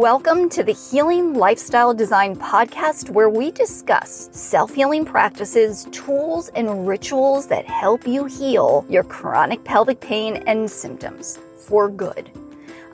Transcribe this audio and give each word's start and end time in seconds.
Welcome 0.00 0.48
to 0.50 0.62
the 0.62 0.72
Healing 0.72 1.34
Lifestyle 1.34 1.92
Design 1.92 2.34
Podcast, 2.34 3.10
where 3.10 3.28
we 3.28 3.50
discuss 3.50 4.30
self 4.32 4.74
healing 4.74 5.04
practices, 5.04 5.86
tools, 5.92 6.48
and 6.54 6.88
rituals 6.88 7.46
that 7.48 7.66
help 7.66 8.06
you 8.06 8.24
heal 8.24 8.86
your 8.88 9.04
chronic 9.04 9.62
pelvic 9.62 10.00
pain 10.00 10.36
and 10.46 10.70
symptoms 10.70 11.38
for 11.66 11.90
good. 11.90 12.30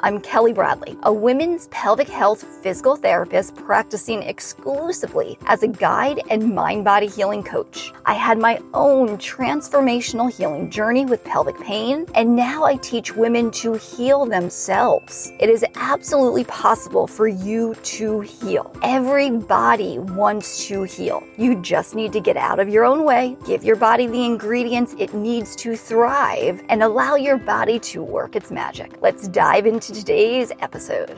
I'm 0.01 0.21
Kelly 0.21 0.53
Bradley, 0.53 0.95
a 1.05 1.13
women's 1.13 1.69
pelvic 1.69 2.09
health 2.09 2.43
physical 2.63 2.97
therapist 2.97 3.57
practicing 3.57 4.23
exclusively 4.23 5.39
as 5.47 5.63
a 5.63 5.69
guide 5.69 6.21
and 6.29 6.55
mind 6.55 6.85
body 6.85 7.07
healing 7.07 7.43
coach. 7.43 7.95
I 8.05 8.13
had 8.13 8.39
my 8.39 8.61
own 8.75 9.17
transformational 9.17 10.31
healing 10.31 10.71
journey 10.71 11.07
with 11.07 11.25
pelvic 11.25 11.59
pain, 11.61 12.05
and 12.15 12.37
now 12.37 12.65
I 12.65 12.77
teach 12.77 13.17
women 13.17 13.51
to 13.53 13.73
heal 13.75 14.27
themselves. 14.27 15.33
It 15.41 15.49
is 15.49 15.65
absolutely 15.77 16.45
possible 16.45 17.07
for 17.07 17.27
you 17.27 17.75
to 17.75 18.21
heal. 18.21 18.77
Everybody 18.83 19.99
wants 19.99 20.67
to 20.67 20.83
heal. 20.83 21.25
You 21.39 21.63
just 21.63 21.95
need 21.95 22.13
to 22.13 22.21
get 22.21 22.37
out 22.37 22.61
of 22.61 22.69
your 22.69 22.85
own 22.85 23.05
way, 23.05 23.39
give 23.47 23.65
your 23.65 23.77
body 23.77 24.07
the 24.07 24.27
ingredients 24.27 24.95
it 24.99 25.15
needs 25.15 25.57
to 25.57 25.75
thrive, 25.75 26.63
and 26.69 26.83
allow 26.83 27.15
your 27.15 27.39
body 27.39 27.79
to 27.79 28.03
work 28.03 28.37
its 28.37 28.51
magic. 28.51 28.93
Let's 29.01 29.27
dive 29.29 29.65
into 29.67 29.86
to 29.87 29.93
today's 29.93 30.51
episode. 30.59 31.17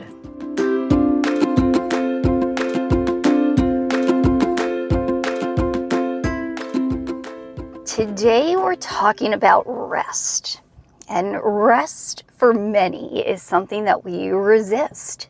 Today 7.83 8.55
we're 8.55 8.75
talking 8.75 9.33
about 9.33 9.63
rest. 9.65 10.61
And 11.09 11.39
rest 11.43 12.23
for 12.31 12.53
many 12.53 13.25
is 13.25 13.41
something 13.41 13.85
that 13.85 14.05
we 14.05 14.29
resist. 14.29 15.29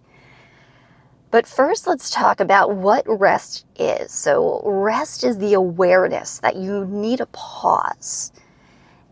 But 1.31 1.48
first, 1.48 1.87
let's 1.87 2.09
talk 2.09 2.41
about 2.41 2.76
what 2.76 3.05
rest 3.07 3.65
is. 3.77 4.12
So, 4.12 4.62
rest 4.65 5.24
is 5.24 5.37
the 5.37 5.53
awareness 5.53 6.40
that 6.40 6.57
you 6.57 6.85
need 6.87 7.21
a 7.21 7.27
pause 7.27 8.34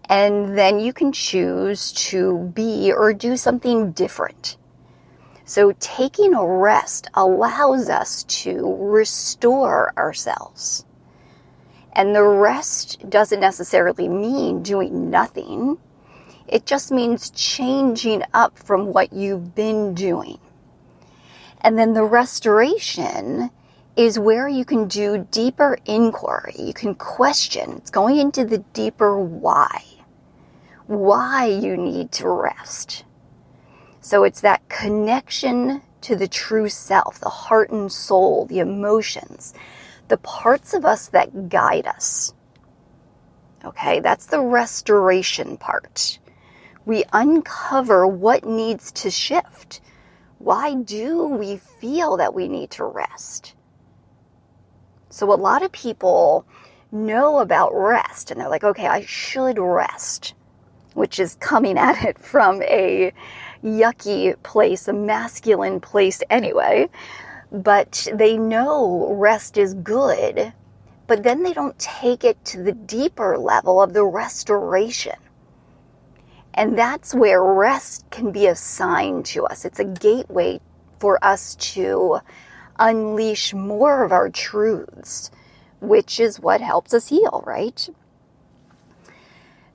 and 0.10 0.58
then 0.58 0.80
you 0.80 0.94
can 0.94 1.12
choose 1.12 1.92
to 1.92 2.52
be 2.54 2.92
or 2.92 3.14
do 3.14 3.36
something 3.36 3.92
different. 3.92 4.58
So, 5.44 5.74
taking 5.80 6.34
a 6.34 6.46
rest 6.46 7.10
allows 7.14 7.90
us 7.90 8.24
to 8.24 8.76
restore 8.80 9.94
ourselves. 9.98 10.86
And 11.94 12.16
the 12.16 12.24
rest 12.24 13.10
doesn't 13.10 13.40
necessarily 13.40 14.08
mean 14.08 14.62
doing 14.62 15.10
nothing, 15.10 15.78
it 16.48 16.66
just 16.66 16.92
means 16.92 17.30
changing 17.30 18.24
up 18.34 18.58
from 18.58 18.94
what 18.94 19.12
you've 19.12 19.56
been 19.56 19.94
doing. 19.94 20.40
And 21.60 21.78
then 21.78 21.94
the 21.94 22.04
restoration 22.04 23.50
is 23.98 24.20
where 24.20 24.48
you 24.48 24.64
can 24.64 24.88
do 24.88 25.28
deeper 25.32 25.78
inquiry. 25.86 26.54
You 26.58 26.74
can 26.74 26.94
question. 26.94 27.74
It's 27.78 27.90
going 27.90 28.18
into 28.18 28.46
the 28.46 28.60
deeper 28.60 29.20
why 29.20 29.97
why 30.88 31.46
you 31.46 31.78
need 31.78 32.12
to 32.14 32.30
rest. 32.30 33.04
So 34.00 34.24
it's 34.24 34.42
that 34.42 34.68
connection 34.70 35.82
to 36.02 36.16
the 36.16 36.28
true 36.28 36.70
self, 36.70 37.20
the 37.20 37.30
heart 37.30 37.70
and 37.72 37.92
soul, 37.92 38.46
the 38.46 38.60
emotions, 38.60 39.54
the 40.08 40.18
parts 40.18 40.74
of 40.74 40.86
us 40.86 41.08
that 41.10 41.50
guide 41.50 41.86
us. 41.86 42.34
Okay, 43.66 44.00
that's 44.00 44.28
the 44.28 44.40
restoration 44.40 45.58
part. 45.58 46.20
We 46.86 47.04
uncover 47.12 48.08
what 48.08 48.46
needs 48.46 48.94
to 48.94 49.12
shift. 49.12 49.82
Why 50.38 50.76
do 50.76 51.28
we 51.28 51.58
feel 51.58 52.16
that 52.16 52.34
we 52.34 52.48
need 52.48 52.72
to 52.72 52.86
rest? 52.86 53.56
So, 55.10 55.34
a 55.34 55.36
lot 55.36 55.64
of 55.64 55.72
people 55.74 56.46
know 56.92 57.40
about 57.40 57.72
rest 57.74 58.32
and 58.32 58.40
they're 58.40 58.48
like, 58.48 58.64
okay, 58.64 58.88
I 58.88 59.02
should 59.02 59.60
rest 59.60 60.34
which 60.98 61.20
is 61.20 61.36
coming 61.36 61.78
at 61.78 62.04
it 62.04 62.18
from 62.18 62.60
a 62.64 63.14
yucky 63.64 64.36
place, 64.42 64.88
a 64.88 64.94
masculine 64.94 65.80
place 65.80 66.24
anyway. 66.28 66.90
But 67.52 68.08
they 68.16 68.36
know 68.36 69.14
rest 69.14 69.58
is 69.58 69.76
good, 69.76 70.54
but 71.06 71.22
then 71.22 71.44
they 71.44 71.54
don't 71.54 71.78
take 71.78 72.24
it 72.24 72.44
to 72.46 72.64
the 72.64 72.72
deeper 72.72 73.38
level 73.38 73.80
of 73.80 73.94
the 73.94 74.04
restoration. 74.06 75.14
And 76.56 76.76
that's 76.76 77.14
where 77.14 77.44
rest 77.44 78.10
can 78.10 78.32
be 78.32 78.48
assigned 78.48 79.26
to 79.28 79.46
us. 79.46 79.66
It's 79.66 79.80
a 79.80 79.86
gateway 79.86 80.60
for 80.98 81.24
us 81.24 81.54
to 81.74 82.22
unleash 82.80 83.54
more 83.54 84.04
of 84.04 84.12
our 84.12 84.30
truths, 84.30 85.30
which 85.80 86.20
is 86.20 86.40
what 86.40 86.60
helps 86.60 86.92
us 86.92 87.10
heal, 87.10 87.44
right? 87.46 87.88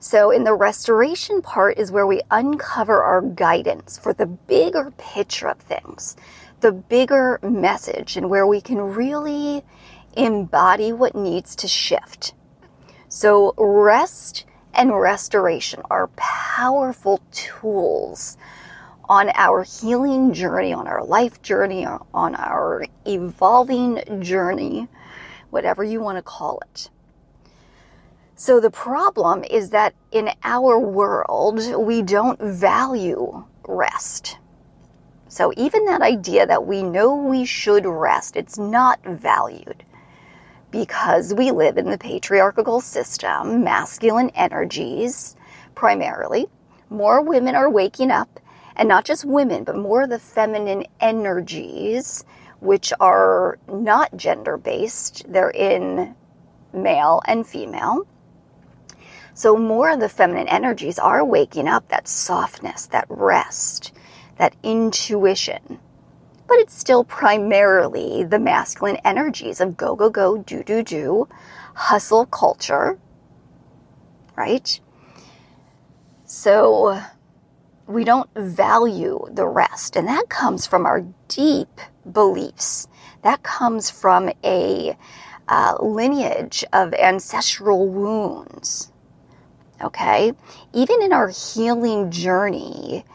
So, 0.03 0.31
in 0.31 0.43
the 0.43 0.53
restoration 0.53 1.41
part 1.41 1.77
is 1.77 1.89
where 1.89 2.05
we 2.05 2.21
uncover 2.29 3.01
our 3.01 3.21
guidance 3.21 3.97
for 3.97 4.11
the 4.11 4.25
bigger 4.25 4.91
picture 4.97 5.47
of 5.47 5.59
things, 5.59 6.17
the 6.59 6.73
bigger 6.73 7.39
message, 7.41 8.17
and 8.17 8.29
where 8.29 8.45
we 8.45 8.59
can 8.59 8.81
really 8.81 9.63
embody 10.17 10.91
what 10.91 11.15
needs 11.15 11.55
to 11.55 11.69
shift. 11.69 12.33
So, 13.07 13.53
rest 13.57 14.43
and 14.73 14.93
restoration 14.99 15.81
are 15.89 16.07
powerful 16.17 17.21
tools 17.31 18.35
on 19.07 19.31
our 19.35 19.63
healing 19.63 20.33
journey, 20.33 20.73
on 20.73 20.85
our 20.85 21.05
life 21.05 21.41
journey, 21.41 21.85
on 21.85 22.35
our 22.35 22.85
evolving 23.07 24.21
journey, 24.21 24.89
whatever 25.49 25.81
you 25.81 26.01
want 26.01 26.17
to 26.17 26.23
call 26.23 26.59
it. 26.59 26.89
So 28.35 28.59
the 28.59 28.71
problem 28.71 29.43
is 29.43 29.69
that 29.69 29.93
in 30.11 30.31
our 30.43 30.79
world, 30.79 31.61
we 31.77 32.01
don't 32.01 32.39
value 32.41 33.45
rest. 33.67 34.37
So 35.27 35.53
even 35.55 35.85
that 35.85 36.01
idea 36.01 36.45
that 36.45 36.65
we 36.65 36.83
know 36.83 37.15
we 37.15 37.45
should 37.45 37.85
rest, 37.85 38.35
it's 38.35 38.57
not 38.57 38.99
valued 39.03 39.83
because 40.71 41.33
we 41.35 41.51
live 41.51 41.77
in 41.77 41.89
the 41.89 41.97
patriarchal 41.97 42.81
system, 42.81 43.63
masculine 43.63 44.29
energies 44.31 45.35
primarily. 45.75 46.47
More 46.89 47.21
women 47.21 47.55
are 47.55 47.69
waking 47.69 48.11
up, 48.11 48.39
and 48.75 48.89
not 48.89 49.05
just 49.05 49.25
women, 49.25 49.63
but 49.63 49.75
more 49.75 50.03
of 50.03 50.09
the 50.09 50.19
feminine 50.19 50.85
energies, 50.99 52.25
which 52.59 52.91
are 52.99 53.59
not 53.67 54.15
gender 54.17 54.57
based. 54.57 55.31
They're 55.31 55.51
in 55.51 56.15
male 56.73 57.21
and 57.25 57.45
female. 57.45 58.07
So 59.35 59.57
more 59.57 59.89
of 59.89 59.99
the 59.99 60.09
feminine 60.09 60.47
energies 60.47 60.99
are 60.99 61.25
waking 61.25 61.67
up 61.67 61.89
that 61.89 62.07
softness, 62.07 62.85
that 62.87 63.07
rest, 63.09 63.91
that 64.37 64.55
intuition. 64.61 65.79
But 66.47 66.59
it's 66.59 66.77
still 66.77 67.03
primarily 67.03 68.23
the 68.23 68.37
masculine 68.37 68.97
energies 69.03 69.59
of 69.59 69.75
go, 69.75 69.95
go, 69.95 70.09
go, 70.09 70.37
do, 70.37 70.63
do, 70.63 70.83
do, 70.83 71.27
hustle 71.73 72.27
culture, 72.27 72.99
right? 74.35 74.79
So 76.25 77.01
we 77.87 78.03
don't 78.03 78.29
value 78.35 79.25
the 79.31 79.47
rest. 79.47 79.95
And 79.95 80.07
that 80.07 80.29
comes 80.29 80.67
from 80.67 80.85
our 80.85 81.01
deep 81.27 81.81
beliefs. 82.11 82.87
That 83.23 83.41
comes 83.41 83.89
from 83.89 84.29
a 84.43 84.95
uh, 85.47 85.77
lineage 85.81 86.63
of 86.71 86.93
ancestral 86.93 87.89
wounds 87.89 88.92
Okay. 89.81 90.33
Even 90.73 91.01
in 91.01 91.13
our 91.13 91.29
healing 91.29 92.11
journey, 92.11 93.05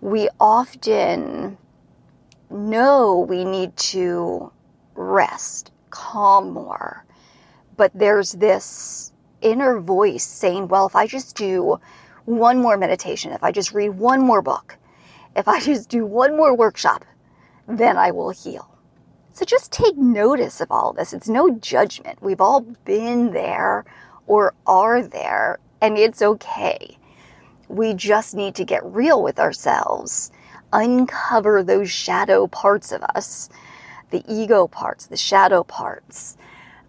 we 0.00 0.28
often 0.38 1.56
know 2.50 3.26
we 3.28 3.44
need 3.44 3.76
to 3.76 4.52
rest, 4.94 5.72
calm 5.90 6.50
more. 6.50 7.04
But 7.76 7.92
there's 7.94 8.32
this 8.32 9.12
inner 9.40 9.80
voice 9.80 10.24
saying, 10.24 10.68
well, 10.68 10.86
if 10.86 10.96
I 10.96 11.06
just 11.06 11.36
do 11.36 11.80
one 12.24 12.58
more 12.58 12.76
meditation, 12.76 13.32
if 13.32 13.42
I 13.42 13.52
just 13.52 13.72
read 13.72 13.90
one 13.90 14.20
more 14.20 14.42
book, 14.42 14.76
if 15.36 15.48
I 15.48 15.60
just 15.60 15.88
do 15.88 16.04
one 16.04 16.36
more 16.36 16.54
workshop, 16.54 17.04
then 17.66 17.96
I 17.96 18.10
will 18.10 18.30
heal. 18.30 18.70
So 19.32 19.44
just 19.44 19.72
take 19.72 19.96
notice 19.96 20.60
of 20.60 20.70
all 20.70 20.92
this. 20.92 21.12
It's 21.12 21.28
no 21.28 21.50
judgment. 21.50 22.20
We've 22.20 22.40
all 22.40 22.60
been 22.84 23.32
there 23.32 23.84
or 24.26 24.54
are 24.66 25.02
there 25.02 25.58
and 25.80 25.96
it's 25.98 26.22
okay. 26.22 26.98
We 27.68 27.94
just 27.94 28.34
need 28.34 28.54
to 28.56 28.64
get 28.64 28.84
real 28.84 29.22
with 29.22 29.38
ourselves, 29.38 30.30
uncover 30.72 31.62
those 31.62 31.90
shadow 31.90 32.46
parts 32.46 32.92
of 32.92 33.02
us, 33.02 33.48
the 34.10 34.24
ego 34.28 34.66
parts, 34.66 35.06
the 35.06 35.16
shadow 35.16 35.62
parts, 35.62 36.36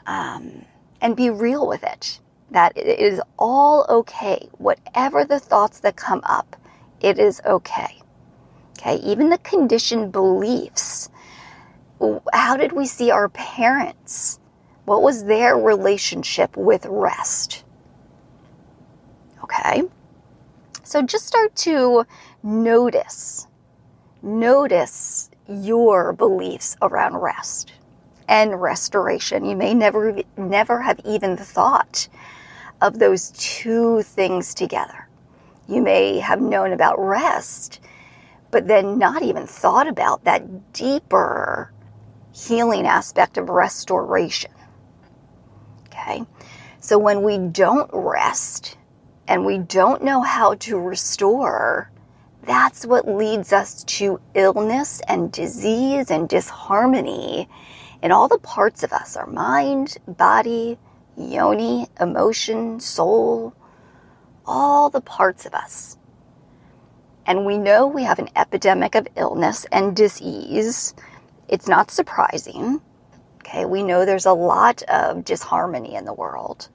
um, 0.08 0.66
and 1.02 1.16
be 1.16 1.30
real 1.30 1.68
with 1.68 1.84
it. 1.84 2.20
That 2.50 2.78
it 2.78 3.00
is 3.00 3.22
all 3.40 3.86
okay. 3.88 4.50
Whatever 4.58 5.24
the 5.24 5.40
thoughts 5.40 5.80
that 5.82 5.96
come 5.96 6.22
up, 6.26 6.56
it 7.00 7.18
is 7.18 7.42
okay. 7.46 7.98
Okay, 8.78 8.96
even 8.98 9.30
the 9.30 9.38
conditioned 9.38 10.12
beliefs 10.12 11.10
how 12.34 12.58
did 12.58 12.72
we 12.72 12.86
see 12.86 13.12
our 13.12 13.30
parents? 13.30 14.40
What 14.86 15.02
was 15.02 15.26
their 15.26 15.56
relationship 15.56 16.58
with 16.58 16.86
rest? 16.88 17.64
Okay. 19.52 19.84
So 20.84 21.02
just 21.02 21.28
start 21.28 21.56
to 21.58 22.06
notice, 22.44 23.48
notice 24.22 25.30
your 25.48 26.14
beliefs 26.14 26.78
around 26.82 27.18
rest 27.18 27.74
and 28.28 28.62
restoration. 28.62 29.46
You 29.46 29.56
may 29.56 29.74
never, 29.74 30.22
never 30.38 30.82
have 30.82 31.00
even 31.06 31.38
thought 31.38 32.08
of 32.82 33.00
those 33.00 33.32
two 33.32 34.02
things 34.04 34.54
together. 34.54 35.08
You 35.68 35.82
may 35.82 36.20
have 36.20 36.42
known 36.42 36.72
about 36.74 37.00
rest, 37.00 37.80
but 38.50 38.68
then 38.68 38.98
not 38.98 39.22
even 39.22 39.46
thought 39.48 39.88
about 39.88 40.24
that 40.24 40.74
deeper 40.74 41.72
healing 42.34 42.88
aspect 42.88 43.38
of 43.38 43.50
restoration. 43.50 44.52
Okay. 45.88 46.24
So 46.80 46.98
when 46.98 47.22
we 47.22 47.38
don't 47.38 47.90
rest 47.94 48.78
and 49.32 49.46
we 49.46 49.58
don't 49.58 50.04
know 50.04 50.20
how 50.20 50.56
to 50.56 50.78
restore, 50.78 51.90
that's 52.44 52.86
what 52.86 53.08
leads 53.08 53.54
us 53.54 53.86
to 53.86 54.20
illness 54.34 55.02
and 55.08 55.32
disease 55.32 56.12
and 56.12 56.28
disharmony 56.28 57.48
in 58.04 58.12
all 58.12 58.28
the 58.28 58.38
parts 58.40 58.84
of 58.84 58.92
us 58.92 59.16
our 59.16 59.28
mind, 59.28 59.98
body, 60.06 60.78
yoni, 61.16 61.88
emotion, 62.02 62.78
soul, 62.82 63.56
all 64.46 64.90
the 64.90 65.00
parts 65.00 65.46
of 65.46 65.54
us. 65.54 65.96
And 67.26 67.46
we 67.46 67.58
know 67.58 67.88
we 67.88 68.04
have 68.04 68.20
an 68.20 68.32
epidemic 68.36 68.96
of 68.96 69.08
illness 69.16 69.66
and 69.72 69.96
disease. 69.96 70.94
It's 71.48 71.70
not 71.70 71.90
surprising. 71.90 72.82
Okay, 73.38 73.64
we 73.64 73.82
know 73.82 74.04
there's 74.04 74.26
a 74.26 74.34
lot 74.34 74.82
of 74.90 75.24
disharmony 75.24 75.96
in 75.96 76.04
the 76.04 76.14
world. 76.14 76.68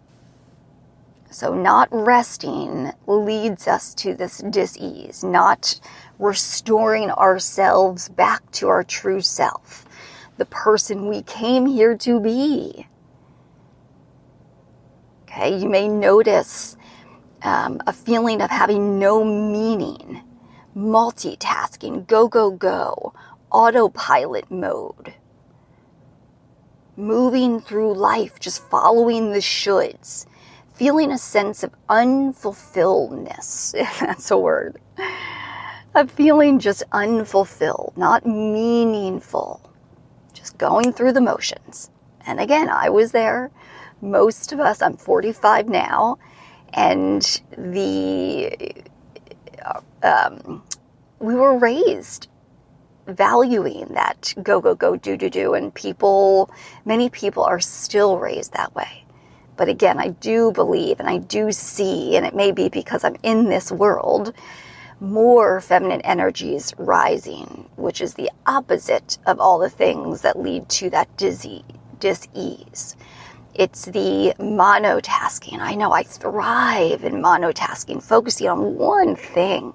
So, 1.36 1.52
not 1.52 1.88
resting 1.90 2.92
leads 3.06 3.68
us 3.68 3.92
to 3.96 4.14
this 4.14 4.38
disease, 4.38 5.22
not 5.22 5.78
restoring 6.18 7.10
ourselves 7.10 8.08
back 8.08 8.50
to 8.52 8.68
our 8.68 8.82
true 8.82 9.20
self, 9.20 9.84
the 10.38 10.46
person 10.46 11.08
we 11.08 11.20
came 11.20 11.66
here 11.66 11.94
to 11.94 12.20
be. 12.20 12.86
Okay, 15.24 15.58
you 15.58 15.68
may 15.68 15.88
notice 15.88 16.78
um, 17.42 17.82
a 17.86 17.92
feeling 17.92 18.40
of 18.40 18.48
having 18.48 18.98
no 18.98 19.22
meaning, 19.22 20.22
multitasking, 20.74 22.06
go, 22.06 22.28
go, 22.28 22.50
go, 22.50 23.12
autopilot 23.50 24.50
mode, 24.50 25.12
moving 26.96 27.60
through 27.60 27.92
life, 27.92 28.40
just 28.40 28.62
following 28.70 29.32
the 29.32 29.40
shoulds 29.40 30.24
feeling 30.76 31.10
a 31.10 31.18
sense 31.18 31.62
of 31.62 31.74
unfulfilledness, 31.88 33.74
if 33.78 34.00
that's 34.00 34.30
a 34.30 34.38
word. 34.38 34.78
A 35.94 36.06
feeling 36.06 36.58
just 36.58 36.82
unfulfilled, 36.92 37.94
not 37.96 38.26
meaningful, 38.26 39.72
just 40.34 40.58
going 40.58 40.92
through 40.92 41.12
the 41.12 41.22
motions. 41.22 41.90
And 42.26 42.38
again, 42.38 42.68
I 42.68 42.90
was 42.90 43.12
there. 43.12 43.50
Most 44.02 44.52
of 44.52 44.60
us, 44.60 44.82
I'm 44.82 44.98
45 44.98 45.68
now, 45.70 46.18
and 46.74 47.22
the 47.56 48.84
um, 50.02 50.62
we 51.18 51.34
were 51.34 51.56
raised 51.56 52.28
valuing 53.06 53.86
that 53.94 54.34
go 54.42 54.60
go 54.60 54.74
go 54.74 54.96
do 54.96 55.16
do 55.16 55.30
do, 55.30 55.54
and 55.54 55.72
people, 55.72 56.50
many 56.84 57.08
people 57.08 57.42
are 57.42 57.60
still 57.60 58.18
raised 58.18 58.52
that 58.52 58.74
way. 58.74 59.05
But 59.56 59.68
again, 59.68 59.98
I 59.98 60.08
do 60.08 60.52
believe 60.52 61.00
and 61.00 61.08
I 61.08 61.18
do 61.18 61.52
see, 61.52 62.16
and 62.16 62.26
it 62.26 62.34
may 62.34 62.52
be 62.52 62.68
because 62.68 63.04
I'm 63.04 63.16
in 63.22 63.48
this 63.48 63.72
world, 63.72 64.34
more 65.00 65.60
feminine 65.60 66.00
energies 66.02 66.72
rising, 66.78 67.68
which 67.76 68.00
is 68.00 68.14
the 68.14 68.30
opposite 68.46 69.18
of 69.26 69.40
all 69.40 69.58
the 69.58 69.70
things 69.70 70.22
that 70.22 70.38
lead 70.38 70.68
to 70.70 70.90
that 70.90 71.14
dizzy, 71.16 71.64
dis-ease. 72.00 72.96
It's 73.54 73.86
the 73.86 74.34
monotasking. 74.38 75.60
I 75.60 75.74
know 75.74 75.92
I 75.92 76.02
thrive 76.02 77.04
in 77.04 77.22
monotasking, 77.22 78.02
focusing 78.02 78.48
on 78.48 78.76
one 78.76 79.16
thing. 79.16 79.72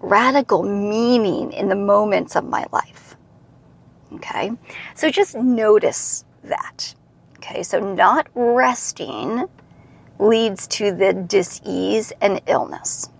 Radical 0.00 0.62
meaning 0.62 1.52
in 1.52 1.68
the 1.68 1.76
moments 1.76 2.36
of 2.36 2.44
my 2.44 2.66
life. 2.72 3.16
Okay? 4.14 4.52
So 4.94 5.10
just 5.10 5.34
notice 5.34 6.24
that. 6.44 6.94
Okay, 7.42 7.64
so 7.64 7.80
not 7.80 8.28
resting 8.36 9.46
leads 10.20 10.68
to 10.68 10.92
the 10.92 11.12
disease 11.12 12.12
and 12.20 12.40
illness. 12.46 13.10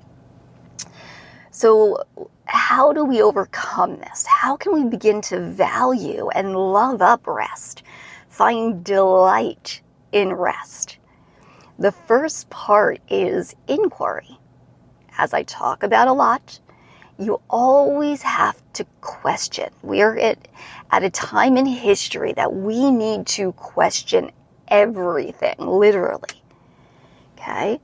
So, 1.51 2.05
how 2.45 2.93
do 2.93 3.05
we 3.05 3.21
overcome 3.21 3.97
this? 3.97 4.25
How 4.27 4.57
can 4.57 4.73
we 4.75 4.89
begin 4.89 5.23
to 5.23 5.41
value 5.41 6.29
and 6.29 6.55
love 6.55 7.03
up 7.03 7.27
rest? 7.27 7.83
Find 8.29 8.85
delight 8.85 9.83
in 10.13 10.33
rest. 10.33 10.99
The 11.81 11.91
first 11.91 12.49
part 12.49 13.01
is 13.11 13.57
inquiry. 13.67 14.39
As 15.19 15.35
I 15.35 15.43
talk 15.43 15.83
about 15.83 16.07
a 16.07 16.13
lot, 16.13 16.61
you 17.19 17.41
always 17.49 18.23
have 18.23 18.61
to 18.75 18.85
question. 19.01 19.71
We 19.83 20.03
are 20.03 20.17
at, 20.19 20.49
at 20.91 21.03
a 21.03 21.11
time 21.11 21.57
in 21.57 21.67
history 21.67 22.33
that 22.35 22.53
we 22.53 22.91
need 22.91 23.27
to 23.29 23.53
question 23.53 24.31
everything, 24.69 25.57
literally. 25.59 26.43
Okay? 27.35 27.81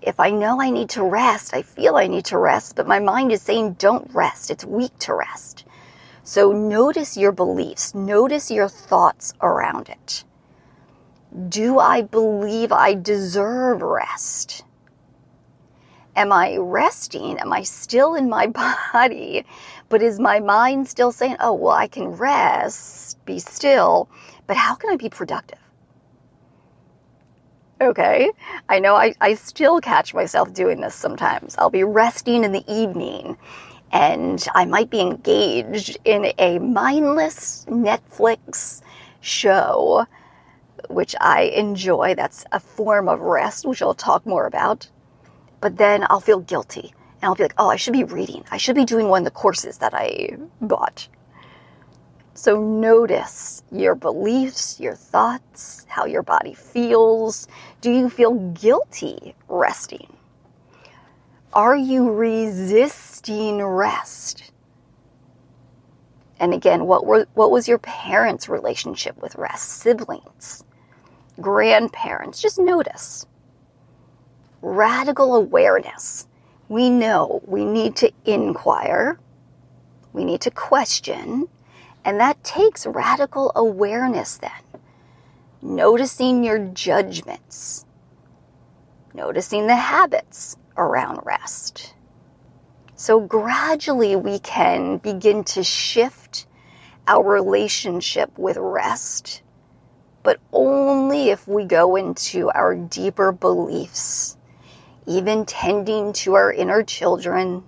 If 0.00 0.20
I 0.20 0.30
know 0.30 0.60
I 0.60 0.70
need 0.70 0.90
to 0.90 1.02
rest, 1.02 1.54
I 1.54 1.62
feel 1.62 1.96
I 1.96 2.06
need 2.06 2.26
to 2.26 2.38
rest, 2.38 2.76
but 2.76 2.86
my 2.86 2.98
mind 2.98 3.32
is 3.32 3.42
saying 3.42 3.74
don't 3.74 4.08
rest. 4.14 4.50
It's 4.50 4.64
weak 4.64 4.96
to 5.00 5.14
rest. 5.14 5.64
So 6.22 6.52
notice 6.52 7.16
your 7.16 7.32
beliefs, 7.32 7.94
notice 7.94 8.50
your 8.50 8.68
thoughts 8.68 9.32
around 9.40 9.88
it. 9.88 10.24
Do 11.48 11.78
I 11.78 12.02
believe 12.02 12.70
I 12.70 12.94
deserve 12.94 13.82
rest? 13.82 14.64
Am 16.18 16.32
I 16.32 16.56
resting? 16.56 17.38
Am 17.38 17.52
I 17.52 17.62
still 17.62 18.16
in 18.16 18.28
my 18.28 18.46
body? 18.92 19.44
But 19.88 20.02
is 20.02 20.18
my 20.18 20.40
mind 20.40 20.88
still 20.88 21.12
saying, 21.12 21.36
oh, 21.38 21.54
well, 21.54 21.76
I 21.76 21.86
can 21.86 22.08
rest, 22.08 23.24
be 23.24 23.38
still, 23.38 24.08
but 24.48 24.56
how 24.56 24.74
can 24.74 24.90
I 24.90 24.96
be 24.96 25.08
productive? 25.08 25.60
Okay, 27.80 28.32
I 28.68 28.80
know 28.80 28.96
I, 28.96 29.14
I 29.20 29.34
still 29.34 29.80
catch 29.80 30.12
myself 30.12 30.52
doing 30.52 30.80
this 30.80 30.96
sometimes. 30.96 31.54
I'll 31.56 31.70
be 31.70 31.84
resting 31.84 32.42
in 32.42 32.50
the 32.50 32.64
evening 32.66 33.38
and 33.92 34.44
I 34.56 34.64
might 34.64 34.90
be 34.90 35.00
engaged 35.00 35.98
in 36.04 36.32
a 36.36 36.58
mindless 36.58 37.64
Netflix 37.68 38.82
show, 39.20 40.04
which 40.88 41.14
I 41.20 41.42
enjoy. 41.42 42.16
That's 42.16 42.44
a 42.50 42.58
form 42.58 43.08
of 43.08 43.20
rest, 43.20 43.64
which 43.64 43.82
I'll 43.82 43.94
talk 43.94 44.26
more 44.26 44.46
about 44.46 44.88
but 45.60 45.76
then 45.76 46.06
I'll 46.08 46.20
feel 46.20 46.40
guilty 46.40 46.94
and 47.20 47.28
I'll 47.28 47.34
be 47.34 47.42
like, 47.44 47.54
oh, 47.58 47.68
I 47.68 47.76
should 47.76 47.92
be 47.92 48.04
reading. 48.04 48.44
I 48.50 48.56
should 48.56 48.76
be 48.76 48.84
doing 48.84 49.08
one 49.08 49.22
of 49.22 49.24
the 49.24 49.30
courses 49.30 49.78
that 49.78 49.94
I 49.94 50.36
bought. 50.60 51.08
So 52.34 52.62
notice 52.62 53.64
your 53.72 53.96
beliefs, 53.96 54.78
your 54.78 54.94
thoughts, 54.94 55.84
how 55.88 56.04
your 56.06 56.22
body 56.22 56.54
feels. 56.54 57.48
Do 57.80 57.90
you 57.90 58.08
feel 58.08 58.34
guilty 58.52 59.34
resting? 59.48 60.16
Are 61.52 61.76
you 61.76 62.12
resisting 62.12 63.60
rest? 63.60 64.52
And 66.38 66.54
again, 66.54 66.86
what 66.86 67.04
were 67.04 67.26
what 67.34 67.50
was 67.50 67.66
your 67.66 67.78
parents' 67.78 68.48
relationship 68.48 69.20
with 69.20 69.34
rest? 69.34 69.68
Siblings, 69.68 70.62
grandparents, 71.40 72.40
just 72.40 72.60
notice 72.60 73.26
radical 74.62 75.34
awareness. 75.34 76.26
We 76.68 76.90
know 76.90 77.42
we 77.46 77.64
need 77.64 77.96
to 77.96 78.12
inquire, 78.24 79.18
we 80.12 80.24
need 80.24 80.40
to 80.42 80.50
question, 80.50 81.48
and 82.04 82.20
that 82.20 82.42
takes 82.44 82.86
radical 82.86 83.52
awareness 83.54 84.38
then. 84.38 84.50
Noticing 85.60 86.44
your 86.44 86.58
judgments, 86.58 87.84
noticing 89.14 89.66
the 89.66 89.76
habits 89.76 90.56
around 90.76 91.20
rest. 91.24 91.94
So 92.94 93.20
gradually 93.20 94.16
we 94.16 94.38
can 94.38 94.98
begin 94.98 95.44
to 95.44 95.62
shift 95.62 96.46
our 97.06 97.24
relationship 97.24 98.36
with 98.38 98.56
rest, 98.56 99.42
but 100.22 100.38
only 100.52 101.30
if 101.30 101.46
we 101.48 101.64
go 101.64 101.96
into 101.96 102.50
our 102.50 102.74
deeper 102.74 103.32
beliefs 103.32 104.37
even 105.08 105.46
tending 105.46 106.12
to 106.12 106.34
our 106.34 106.52
inner 106.52 106.82
children, 106.82 107.64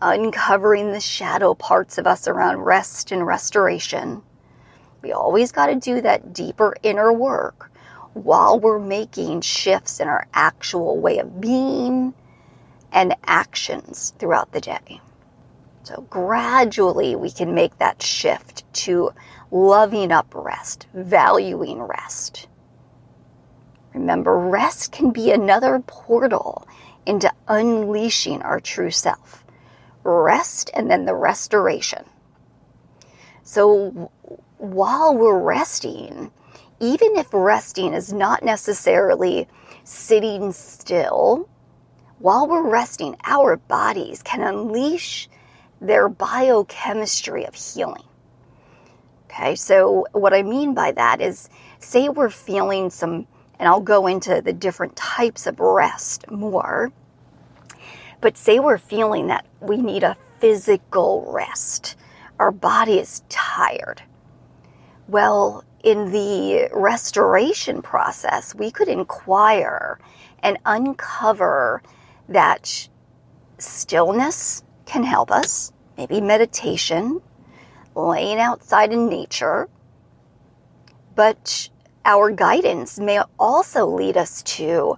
uncovering 0.00 0.92
the 0.92 1.00
shadow 1.00 1.52
parts 1.52 1.98
of 1.98 2.06
us 2.06 2.26
around 2.26 2.62
rest 2.62 3.12
and 3.12 3.26
restoration. 3.26 4.22
We 5.02 5.12
always 5.12 5.52
got 5.52 5.66
to 5.66 5.76
do 5.76 6.00
that 6.00 6.32
deeper 6.32 6.74
inner 6.82 7.12
work 7.12 7.70
while 8.14 8.58
we're 8.58 8.78
making 8.78 9.42
shifts 9.42 10.00
in 10.00 10.08
our 10.08 10.26
actual 10.32 10.98
way 10.98 11.18
of 11.18 11.38
being 11.38 12.14
and 12.90 13.14
actions 13.26 14.14
throughout 14.18 14.52
the 14.52 14.60
day. 14.60 15.02
So 15.82 16.06
gradually 16.08 17.14
we 17.14 17.30
can 17.30 17.54
make 17.54 17.76
that 17.78 18.02
shift 18.02 18.64
to 18.86 19.10
loving 19.50 20.10
up 20.12 20.32
rest, 20.34 20.86
valuing 20.94 21.82
rest. 21.82 22.48
Remember, 23.96 24.38
rest 24.38 24.92
can 24.92 25.10
be 25.10 25.30
another 25.30 25.82
portal 25.86 26.68
into 27.06 27.32
unleashing 27.48 28.42
our 28.42 28.60
true 28.60 28.90
self. 28.90 29.42
Rest 30.04 30.70
and 30.74 30.90
then 30.90 31.06
the 31.06 31.14
restoration. 31.14 32.04
So 33.42 34.10
while 34.58 35.16
we're 35.16 35.40
resting, 35.40 36.30
even 36.78 37.16
if 37.16 37.32
resting 37.32 37.94
is 37.94 38.12
not 38.12 38.44
necessarily 38.44 39.48
sitting 39.82 40.52
still, 40.52 41.48
while 42.18 42.46
we're 42.46 42.68
resting, 42.68 43.16
our 43.24 43.56
bodies 43.56 44.22
can 44.22 44.42
unleash 44.42 45.26
their 45.80 46.10
biochemistry 46.10 47.46
of 47.46 47.54
healing. 47.54 48.04
Okay, 49.24 49.54
so 49.54 50.06
what 50.12 50.34
I 50.34 50.42
mean 50.42 50.74
by 50.74 50.92
that 50.92 51.22
is 51.22 51.48
say 51.78 52.10
we're 52.10 52.28
feeling 52.28 52.90
some, 52.90 53.26
and 53.58 53.68
I'll 53.68 53.80
go 53.80 54.06
into 54.06 54.40
the 54.40 54.52
different 54.52 54.96
types 54.96 55.46
of 55.46 55.60
rest 55.60 56.30
more, 56.30 56.92
but 58.20 58.36
say 58.36 58.58
we're 58.58 58.78
feeling 58.78 59.28
that 59.28 59.46
we 59.60 59.76
need 59.76 60.02
a 60.02 60.16
physical 60.40 61.30
rest. 61.32 61.96
Our 62.38 62.50
body 62.50 62.98
is 62.98 63.22
tired. 63.28 64.02
Well, 65.08 65.64
in 65.82 66.10
the 66.10 66.68
restoration 66.72 67.80
process, 67.80 68.54
we 68.54 68.70
could 68.70 68.88
inquire 68.88 69.98
and 70.42 70.58
uncover 70.66 71.82
that 72.28 72.88
stillness 73.58 74.64
can 74.84 75.04
help 75.04 75.30
us, 75.30 75.72
maybe 75.96 76.20
meditation, 76.20 77.20
laying 77.94 78.38
outside 78.38 78.92
in 78.92 79.08
nature. 79.08 79.68
But 81.14 81.70
our 82.06 82.30
guidance 82.30 82.98
may 82.98 83.20
also 83.38 83.84
lead 83.84 84.16
us 84.16 84.42
to 84.44 84.96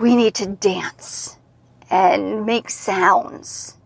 we 0.00 0.16
need 0.16 0.34
to 0.34 0.46
dance 0.46 1.38
and 1.90 2.46
make 2.46 2.70
sounds, 2.70 3.76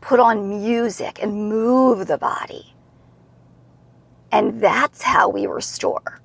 put 0.00 0.18
on 0.18 0.48
music 0.48 1.22
and 1.22 1.48
move 1.48 2.08
the 2.08 2.18
body. 2.18 2.74
And 4.32 4.60
that's 4.60 5.02
how 5.02 5.28
we 5.28 5.46
restore. 5.46 6.20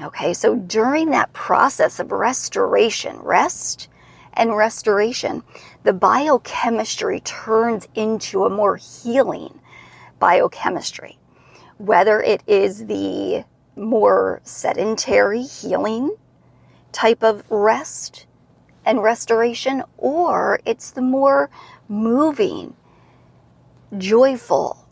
Okay, 0.00 0.32
so 0.32 0.54
during 0.54 1.10
that 1.10 1.32
process 1.32 1.98
of 1.98 2.12
restoration, 2.12 3.18
rest 3.18 3.88
and 4.34 4.56
restoration, 4.56 5.42
the 5.82 5.92
biochemistry 5.92 7.20
turns 7.20 7.88
into 7.94 8.44
a 8.44 8.50
more 8.50 8.76
healing 8.76 9.58
biochemistry. 10.20 11.18
Whether 11.78 12.20
it 12.20 12.42
is 12.46 12.86
the 12.86 13.44
more 13.78 14.40
sedentary 14.44 15.42
healing 15.42 16.14
type 16.92 17.22
of 17.22 17.48
rest 17.50 18.26
and 18.84 19.02
restoration, 19.02 19.82
or 19.96 20.60
it's 20.64 20.90
the 20.90 21.02
more 21.02 21.50
moving, 21.88 22.74
joyful, 23.96 24.86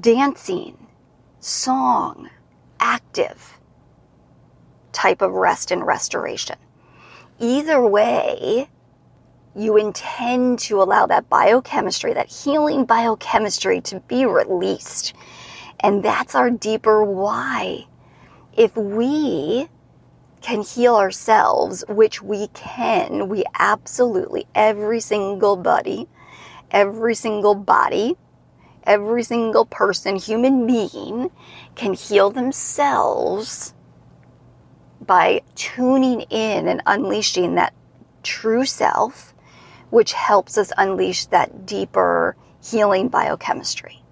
dancing, 0.00 0.86
song, 1.40 2.28
active 2.80 3.58
type 4.92 5.22
of 5.22 5.32
rest 5.32 5.70
and 5.70 5.86
restoration. 5.86 6.56
Either 7.38 7.86
way, 7.86 8.68
you 9.54 9.76
intend 9.76 10.58
to 10.58 10.82
allow 10.82 11.06
that 11.06 11.28
biochemistry, 11.28 12.12
that 12.12 12.28
healing 12.28 12.84
biochemistry 12.84 13.80
to 13.80 14.00
be 14.00 14.26
released. 14.26 15.14
And 15.80 16.02
that's 16.02 16.34
our 16.34 16.50
deeper 16.50 17.04
why. 17.04 17.86
If 18.56 18.76
we 18.76 19.68
can 20.40 20.62
heal 20.62 20.96
ourselves, 20.96 21.84
which 21.88 22.22
we 22.22 22.48
can, 22.48 23.28
we 23.28 23.44
absolutely, 23.58 24.46
every 24.54 25.00
single 25.00 25.56
body, 25.56 26.08
every 26.70 27.14
single 27.14 27.54
body, 27.54 28.16
every 28.84 29.22
single 29.22 29.66
person, 29.66 30.16
human 30.16 30.66
being, 30.66 31.30
can 31.74 31.94
heal 31.94 32.30
themselves 32.30 33.74
by 35.00 35.42
tuning 35.54 36.22
in 36.22 36.68
and 36.68 36.82
unleashing 36.86 37.54
that 37.56 37.74
true 38.22 38.64
self, 38.64 39.34
which 39.90 40.12
helps 40.12 40.56
us 40.56 40.72
unleash 40.78 41.26
that 41.26 41.66
deeper 41.66 42.36
healing 42.62 43.08
biochemistry. 43.08 44.02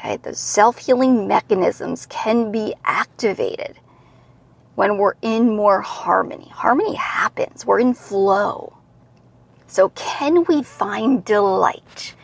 Okay, 0.00 0.16
the 0.16 0.34
self 0.34 0.78
healing 0.78 1.28
mechanisms 1.28 2.06
can 2.06 2.50
be 2.50 2.74
activated 2.86 3.78
when 4.74 4.96
we're 4.96 5.16
in 5.20 5.54
more 5.54 5.82
harmony. 5.82 6.48
Harmony 6.48 6.94
happens, 6.94 7.66
we're 7.66 7.80
in 7.80 7.92
flow. 7.92 8.78
So, 9.66 9.90
can 9.90 10.44
we 10.44 10.62
find 10.62 11.22
delight? 11.22 12.14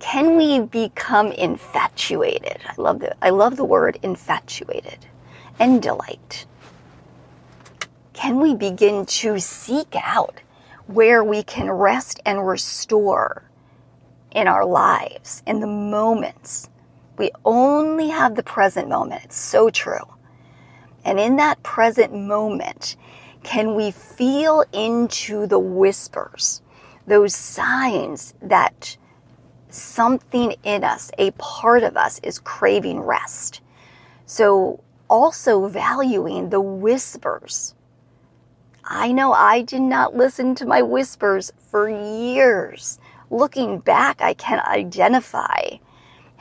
Can 0.00 0.36
we 0.36 0.60
become 0.60 1.32
infatuated? 1.32 2.58
I 2.68 2.74
love 2.76 3.00
the, 3.00 3.16
I 3.24 3.30
love 3.30 3.56
the 3.56 3.64
word 3.64 3.98
infatuated 4.02 5.06
and 5.58 5.80
delight? 5.80 6.44
Can 8.12 8.38
we 8.38 8.54
begin 8.54 9.06
to 9.06 9.40
seek 9.40 9.94
out 9.94 10.42
where 10.88 11.24
we 11.24 11.42
can 11.42 11.70
rest 11.70 12.20
and 12.26 12.46
restore 12.46 13.44
in 14.30 14.46
our 14.46 14.66
lives, 14.66 15.42
in 15.46 15.60
the 15.60 15.66
moments? 15.66 16.68
We 17.16 17.30
only 17.44 18.08
have 18.08 18.34
the 18.34 18.42
present 18.42 18.88
moment. 18.88 19.24
It's 19.24 19.36
so 19.36 19.70
true. 19.70 20.14
And 21.04 21.20
in 21.20 21.36
that 21.36 21.62
present 21.62 22.14
moment, 22.14 22.96
can 23.42 23.74
we 23.74 23.90
feel 23.90 24.64
into 24.72 25.46
the 25.46 25.58
whispers, 25.58 26.62
those 27.06 27.34
signs 27.34 28.34
that 28.40 28.96
something 29.68 30.54
in 30.64 30.82
us, 30.82 31.10
a 31.18 31.30
part 31.32 31.82
of 31.82 31.96
us, 31.96 32.20
is 32.22 32.38
craving 32.38 33.00
rest? 33.00 33.60
So 34.26 34.82
also 35.08 35.68
valuing 35.68 36.48
the 36.50 36.60
whispers. 36.60 37.74
I 38.82 39.12
know 39.12 39.32
I 39.32 39.62
did 39.62 39.82
not 39.82 40.16
listen 40.16 40.54
to 40.56 40.66
my 40.66 40.82
whispers 40.82 41.52
for 41.70 41.88
years. 41.88 42.98
Looking 43.30 43.78
back, 43.78 44.20
I 44.20 44.34
can 44.34 44.60
identify 44.60 45.78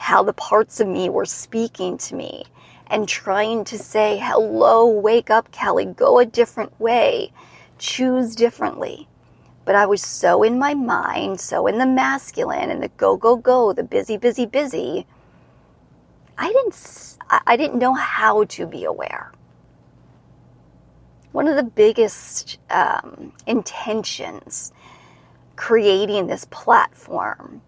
how 0.03 0.21
the 0.21 0.33
parts 0.33 0.81
of 0.81 0.87
me 0.87 1.07
were 1.07 1.25
speaking 1.25 1.97
to 1.97 2.13
me 2.13 2.43
and 2.87 3.07
trying 3.07 3.63
to 3.63 3.79
say, 3.79 4.19
hello, 4.21 4.85
wake 4.85 5.29
up, 5.29 5.49
Kelly, 5.53 5.85
go 5.85 6.19
a 6.19 6.25
different 6.25 6.77
way, 6.77 7.31
choose 7.77 8.35
differently. 8.35 9.07
But 9.63 9.75
I 9.75 9.85
was 9.85 10.01
so 10.01 10.43
in 10.43 10.59
my 10.59 10.73
mind, 10.73 11.39
so 11.39 11.67
in 11.67 11.77
the 11.77 11.85
masculine 11.85 12.69
and 12.69 12.83
the 12.83 12.89
go, 12.89 13.15
go, 13.15 13.37
go, 13.37 13.71
the 13.71 13.85
busy, 13.85 14.17
busy, 14.17 14.45
busy. 14.45 15.07
I 16.37 16.51
didn't 16.51 17.17
I 17.47 17.55
didn't 17.55 17.79
know 17.79 17.93
how 17.93 18.43
to 18.43 18.67
be 18.67 18.83
aware. 18.83 19.31
One 21.31 21.47
of 21.47 21.55
the 21.55 21.63
biggest 21.63 22.59
um, 22.69 23.31
intentions 23.47 24.73
creating 25.55 26.27
this 26.27 26.43
platform 26.51 27.61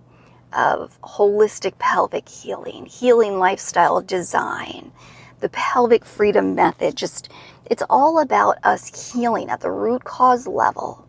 of 0.55 0.99
holistic 1.01 1.77
pelvic 1.77 2.27
healing, 2.29 2.85
healing 2.85 3.39
lifestyle 3.39 4.01
design, 4.01 4.91
the 5.39 5.49
pelvic 5.49 6.05
freedom 6.05 6.55
method, 6.55 6.95
just 6.95 7.29
it's 7.65 7.83
all 7.89 8.19
about 8.19 8.57
us 8.63 9.11
healing 9.13 9.49
at 9.49 9.61
the 9.61 9.71
root 9.71 10.03
cause 10.03 10.47
level, 10.47 11.07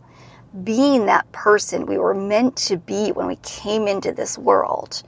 being 0.65 1.07
that 1.07 1.31
person 1.33 1.87
we 1.87 1.99
were 1.99 2.15
meant 2.15 2.57
to 2.57 2.77
be 2.77 3.13
when 3.13 3.27
we 3.27 3.37
came 3.37 3.87
into 3.87 4.13
this 4.13 4.39
world 4.39 5.03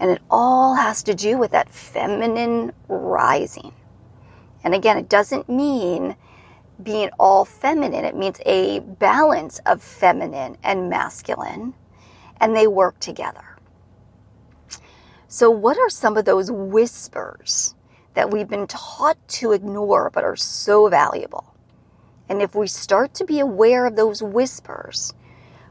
and 0.00 0.10
it 0.10 0.22
all 0.30 0.74
has 0.74 1.02
to 1.04 1.14
do 1.14 1.38
with 1.38 1.52
that 1.52 1.70
feminine 1.70 2.72
rising. 2.88 3.72
And 4.62 4.74
again, 4.74 4.96
it 4.98 5.08
doesn't 5.08 5.48
mean 5.48 6.16
being 6.82 7.10
all 7.18 7.44
feminine, 7.44 8.04
it 8.04 8.16
means 8.16 8.40
a 8.44 8.80
balance 8.80 9.60
of 9.64 9.82
feminine 9.82 10.56
and 10.64 10.90
masculine, 10.90 11.74
and 12.40 12.56
they 12.56 12.66
work 12.66 12.98
together. 12.98 13.53
So, 15.34 15.50
what 15.50 15.76
are 15.78 15.90
some 15.90 16.16
of 16.16 16.26
those 16.26 16.52
whispers 16.52 17.74
that 18.14 18.30
we've 18.30 18.46
been 18.46 18.68
taught 18.68 19.18
to 19.40 19.50
ignore 19.50 20.08
but 20.10 20.22
are 20.22 20.36
so 20.36 20.88
valuable? 20.88 21.56
And 22.28 22.40
if 22.40 22.54
we 22.54 22.68
start 22.68 23.14
to 23.14 23.24
be 23.24 23.40
aware 23.40 23.84
of 23.84 23.96
those 23.96 24.22
whispers, 24.22 25.12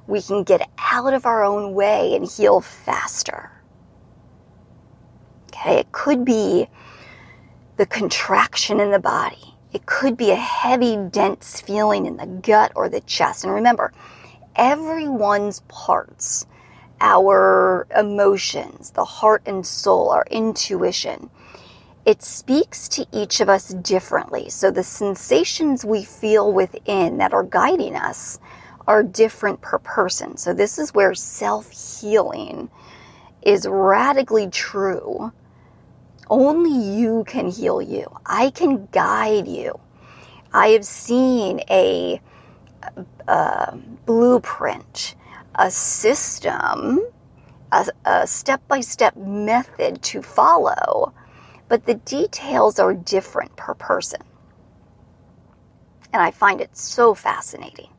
we 0.05 0.21
can 0.21 0.43
get 0.43 0.69
out 0.77 1.13
of 1.13 1.25
our 1.25 1.45
own 1.45 1.73
way 1.73 2.13
and 2.13 2.29
heal 2.29 2.59
faster. 2.59 3.51
Okay, 5.53 5.79
it 5.79 5.93
could 5.93 6.25
be 6.25 6.67
the 7.77 7.85
contraction 7.85 8.81
in 8.81 8.91
the 8.91 8.99
body. 8.99 9.55
It 9.71 9.85
could 9.85 10.17
be 10.17 10.31
a 10.31 10.35
heavy, 10.35 10.97
dense 10.97 11.61
feeling 11.61 12.05
in 12.05 12.17
the 12.17 12.25
gut 12.25 12.73
or 12.75 12.89
the 12.89 12.99
chest. 12.99 13.45
And 13.45 13.53
remember, 13.53 13.93
everyone's 14.57 15.61
parts, 15.69 16.47
our 17.03 17.85
emotions, 17.95 18.91
the 18.91 19.05
heart 19.05 19.43
and 19.45 19.67
soul, 19.67 20.09
our 20.09 20.25
intuition, 20.31 21.29
it 22.05 22.23
speaks 22.23 22.87
to 22.89 23.05
each 23.11 23.41
of 23.41 23.49
us 23.49 23.69
differently. 23.69 24.49
So 24.49 24.71
the 24.71 24.83
sensations 24.83 25.85
we 25.85 26.03
feel 26.03 26.51
within 26.51 27.17
that 27.17 27.33
are 27.33 27.43
guiding 27.43 27.95
us 27.95 28.39
are 28.87 29.03
different 29.03 29.61
per 29.61 29.79
person. 29.79 30.37
So 30.37 30.53
this 30.53 30.79
is 30.79 30.93
where 30.93 31.13
self 31.13 31.71
healing 32.01 32.69
is 33.41 33.67
radically 33.67 34.49
true. 34.49 35.33
Only 36.29 36.97
you 36.99 37.25
can 37.27 37.49
heal 37.49 37.81
you. 37.81 38.07
I 38.25 38.49
can 38.51 38.87
guide 38.91 39.47
you. 39.47 39.79
I 40.53 40.69
have 40.69 40.85
seen 40.85 41.61
a, 41.69 42.21
a 43.27 43.77
blueprint, 44.05 45.15
a 45.55 45.71
system, 45.71 46.99
a 47.71 48.27
step 48.27 48.67
by 48.67 48.81
step 48.81 49.15
method 49.15 50.01
to 50.03 50.21
follow 50.21 51.13
but 51.73 51.87
the 51.87 51.95
details 51.95 52.77
are 52.77 52.93
different 52.93 53.55
per 53.55 53.73
person. 53.73 54.21
And 56.13 56.21
I 56.21 56.29
find 56.29 56.61
it 56.61 56.77
so 56.77 57.15
fascinating. 57.15 57.89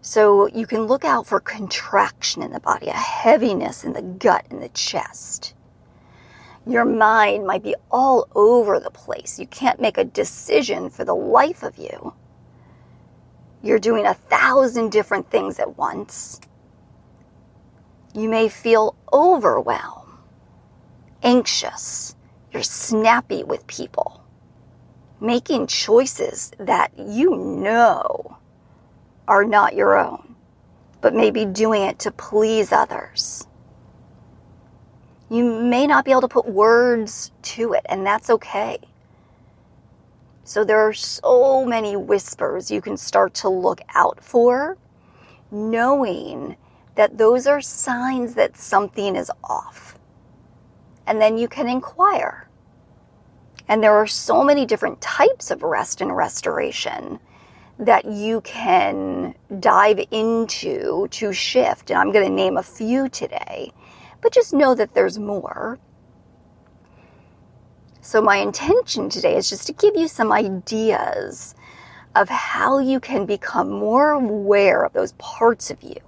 So 0.00 0.46
you 0.46 0.66
can 0.66 0.84
look 0.84 1.04
out 1.04 1.26
for 1.26 1.38
contraction 1.38 2.42
in 2.42 2.52
the 2.52 2.60
body, 2.60 2.86
a 2.86 2.92
heaviness 2.92 3.84
in 3.84 3.92
the 3.92 4.00
gut 4.00 4.46
and 4.48 4.62
the 4.62 4.70
chest. 4.70 5.52
Your 6.66 6.86
mind 6.86 7.46
might 7.46 7.62
be 7.62 7.74
all 7.90 8.26
over 8.34 8.80
the 8.80 8.90
place. 8.90 9.38
You 9.38 9.46
can't 9.46 9.78
make 9.78 9.98
a 9.98 10.04
decision 10.04 10.88
for 10.88 11.04
the 11.04 11.14
life 11.14 11.62
of 11.62 11.76
you. 11.76 12.14
You're 13.62 13.78
doing 13.78 14.06
a 14.06 14.14
thousand 14.14 14.92
different 14.92 15.30
things 15.30 15.58
at 15.58 15.76
once. 15.76 16.40
You 18.14 18.28
may 18.28 18.48
feel 18.48 18.96
overwhelmed 19.12 20.06
anxious, 21.26 22.14
you're 22.52 22.62
snappy 22.62 23.42
with 23.42 23.66
people, 23.66 24.24
making 25.20 25.66
choices 25.66 26.52
that 26.58 26.92
you 26.96 27.36
know 27.36 28.38
are 29.26 29.44
not 29.44 29.74
your 29.74 29.98
own, 29.98 30.36
but 31.00 31.12
maybe 31.14 31.44
doing 31.44 31.82
it 31.82 31.98
to 31.98 32.12
please 32.12 32.70
others. 32.70 33.46
You 35.28 35.60
may 35.62 35.88
not 35.88 36.04
be 36.04 36.12
able 36.12 36.20
to 36.20 36.28
put 36.28 36.46
words 36.46 37.32
to 37.42 37.72
it, 37.72 37.84
and 37.86 38.06
that's 38.06 38.30
okay. 38.30 38.78
So 40.46 40.62
there 40.62 40.78
are 40.78 40.92
so 40.92 41.64
many 41.64 41.96
whispers 41.96 42.70
you 42.70 42.80
can 42.80 42.96
start 42.96 43.34
to 43.34 43.48
look 43.48 43.80
out 43.96 44.22
for, 44.22 44.78
knowing 45.50 46.56
that 46.94 47.18
those 47.18 47.48
are 47.48 47.60
signs 47.60 48.36
that 48.36 48.56
something 48.56 49.16
is 49.16 49.28
off 49.42 49.98
and 51.04 51.20
then 51.20 51.36
you 51.36 51.48
can 51.48 51.68
inquire. 51.68 52.48
And 53.66 53.82
there 53.82 53.96
are 53.96 54.06
so 54.06 54.44
many 54.44 54.64
different 54.64 55.00
types 55.00 55.50
of 55.50 55.64
rest 55.64 56.00
and 56.00 56.16
restoration 56.16 57.18
that 57.80 58.04
you 58.04 58.40
can 58.42 59.34
dive 59.58 59.98
into 60.12 61.08
to 61.10 61.32
shift. 61.32 61.90
And 61.90 61.98
I'm 61.98 62.12
going 62.12 62.24
to 62.24 62.32
name 62.32 62.56
a 62.56 62.62
few 62.62 63.08
today, 63.08 63.72
but 64.20 64.32
just 64.32 64.52
know 64.52 64.76
that 64.76 64.94
there's 64.94 65.18
more. 65.18 65.80
So, 68.06 68.22
my 68.22 68.36
intention 68.36 69.08
today 69.08 69.36
is 69.36 69.50
just 69.50 69.66
to 69.66 69.72
give 69.72 69.96
you 69.96 70.06
some 70.06 70.30
ideas 70.30 71.56
of 72.14 72.28
how 72.28 72.78
you 72.78 73.00
can 73.00 73.26
become 73.26 73.68
more 73.68 74.12
aware 74.12 74.84
of 74.84 74.92
those 74.92 75.10
parts 75.14 75.72
of 75.72 75.82
you 75.82 75.98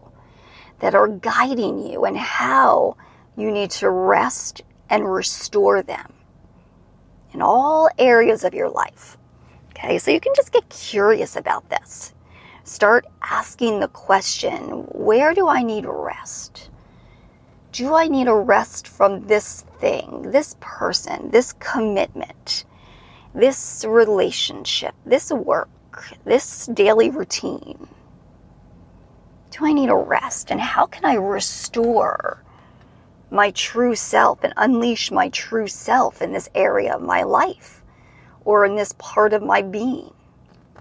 that 0.79 0.95
are 0.95 1.09
guiding 1.09 1.85
you 1.85 2.05
and 2.05 2.17
how 2.17 2.97
you 3.37 3.51
need 3.51 3.73
to 3.73 3.91
rest 3.91 4.63
and 4.89 5.13
restore 5.13 5.83
them 5.83 6.13
in 7.33 7.43
all 7.43 7.91
areas 7.99 8.45
of 8.45 8.55
your 8.55 8.71
life. 8.71 9.19
Okay, 9.71 9.99
so 9.99 10.13
you 10.13 10.21
can 10.21 10.35
just 10.37 10.53
get 10.53 10.69
curious 10.69 11.35
about 11.35 11.69
this. 11.69 12.15
Start 12.63 13.07
asking 13.23 13.81
the 13.81 13.89
question 13.89 14.87
where 14.93 15.35
do 15.35 15.49
I 15.49 15.65
need 15.65 15.85
rest? 15.85 16.71
Do 17.73 17.97
I 17.97 18.07
need 18.07 18.29
a 18.29 18.37
rest 18.37 18.87
from 18.87 19.27
this 19.27 19.65
thing, 19.81 20.31
this 20.31 20.57
person, 20.61 21.31
this 21.31 21.53
commitment, 21.55 22.65
this 23.35 23.85
relationship, 23.87 24.95
this 25.07 25.31
work, 25.31 25.69
this 26.25 26.67
daily 26.67 27.11
routine? 27.11 27.89
Do 29.51 29.67
I 29.67 29.73
need 29.73 29.91
a 29.91 29.97
rest? 29.97 30.51
And 30.51 30.61
how 30.61 30.87
can 30.87 31.05
I 31.05 31.15
restore 31.15 32.43
my 33.31 33.51
true 33.51 33.95
self 33.95 34.43
and 34.43 34.55
unleash 34.57 35.11
my 35.11 35.29
true 35.29 35.67
self 35.69 36.23
in 36.23 36.33
this 36.33 36.49
area 36.55 36.95
of 36.95 37.03
my 37.03 37.23
life 37.23 37.83
or 38.45 38.65
in 38.65 38.77
this 38.77 38.95
part 38.99 39.33
of 39.33 39.43
my 39.43 39.61
being. 39.61 40.13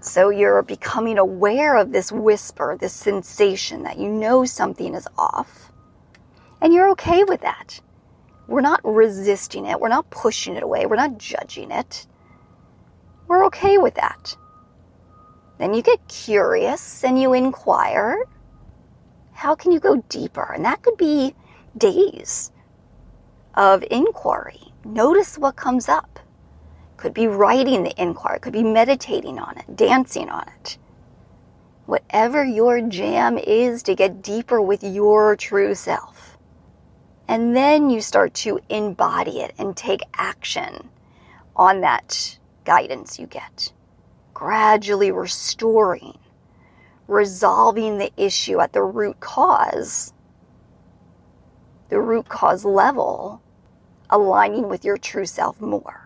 So 0.00 0.30
you're 0.30 0.62
becoming 0.62 1.18
aware 1.18 1.76
of 1.76 1.92
this 1.92 2.12
whisper, 2.12 2.76
this 2.78 2.92
sensation 2.92 3.82
that 3.82 3.98
you 3.98 4.08
know 4.08 4.44
something 4.44 4.94
is 4.94 5.08
off. 5.18 5.72
And 6.60 6.72
you're 6.72 6.90
okay 6.90 7.24
with 7.24 7.40
that. 7.42 7.80
We're 8.48 8.62
not 8.62 8.80
resisting 8.82 9.66
it. 9.66 9.78
We're 9.78 9.88
not 9.88 10.10
pushing 10.10 10.56
it 10.56 10.62
away. 10.62 10.86
We're 10.86 10.96
not 10.96 11.18
judging 11.18 11.70
it. 11.70 12.06
We're 13.28 13.44
okay 13.46 13.76
with 13.76 13.94
that. 13.94 14.36
Then 15.58 15.74
you 15.74 15.82
get 15.82 16.08
curious 16.08 17.04
and 17.04 17.20
you 17.20 17.34
inquire. 17.34 18.24
How 19.32 19.54
can 19.54 19.70
you 19.70 19.78
go 19.78 20.02
deeper? 20.08 20.50
And 20.52 20.64
that 20.64 20.82
could 20.82 20.96
be 20.96 21.34
days 21.76 22.50
of 23.54 23.84
inquiry. 23.90 24.72
Notice 24.84 25.36
what 25.36 25.56
comes 25.56 25.88
up. 25.88 26.18
Could 26.96 27.12
be 27.14 27.28
writing 27.28 27.84
the 27.84 28.00
inquiry, 28.00 28.40
could 28.40 28.52
be 28.52 28.64
meditating 28.64 29.38
on 29.38 29.58
it, 29.58 29.76
dancing 29.76 30.30
on 30.30 30.48
it. 30.60 30.78
Whatever 31.86 32.44
your 32.44 32.80
jam 32.80 33.38
is 33.38 33.82
to 33.84 33.94
get 33.94 34.22
deeper 34.22 34.60
with 34.60 34.82
your 34.82 35.36
true 35.36 35.74
self. 35.74 36.17
And 37.28 37.54
then 37.54 37.90
you 37.90 38.00
start 38.00 38.34
to 38.34 38.60
embody 38.70 39.40
it 39.40 39.54
and 39.58 39.76
take 39.76 40.00
action 40.14 40.88
on 41.54 41.82
that 41.82 42.38
guidance 42.64 43.18
you 43.18 43.26
get. 43.26 43.72
Gradually 44.32 45.12
restoring, 45.12 46.18
resolving 47.06 47.98
the 47.98 48.12
issue 48.16 48.60
at 48.60 48.72
the 48.72 48.82
root 48.82 49.20
cause 49.20 50.12
the 51.88 52.00
root 52.00 52.28
cause 52.28 52.64
level, 52.64 53.40
aligning 54.10 54.68
with 54.68 54.84
your 54.84 54.98
true 54.98 55.26
self 55.26 55.60
more. 55.60 55.97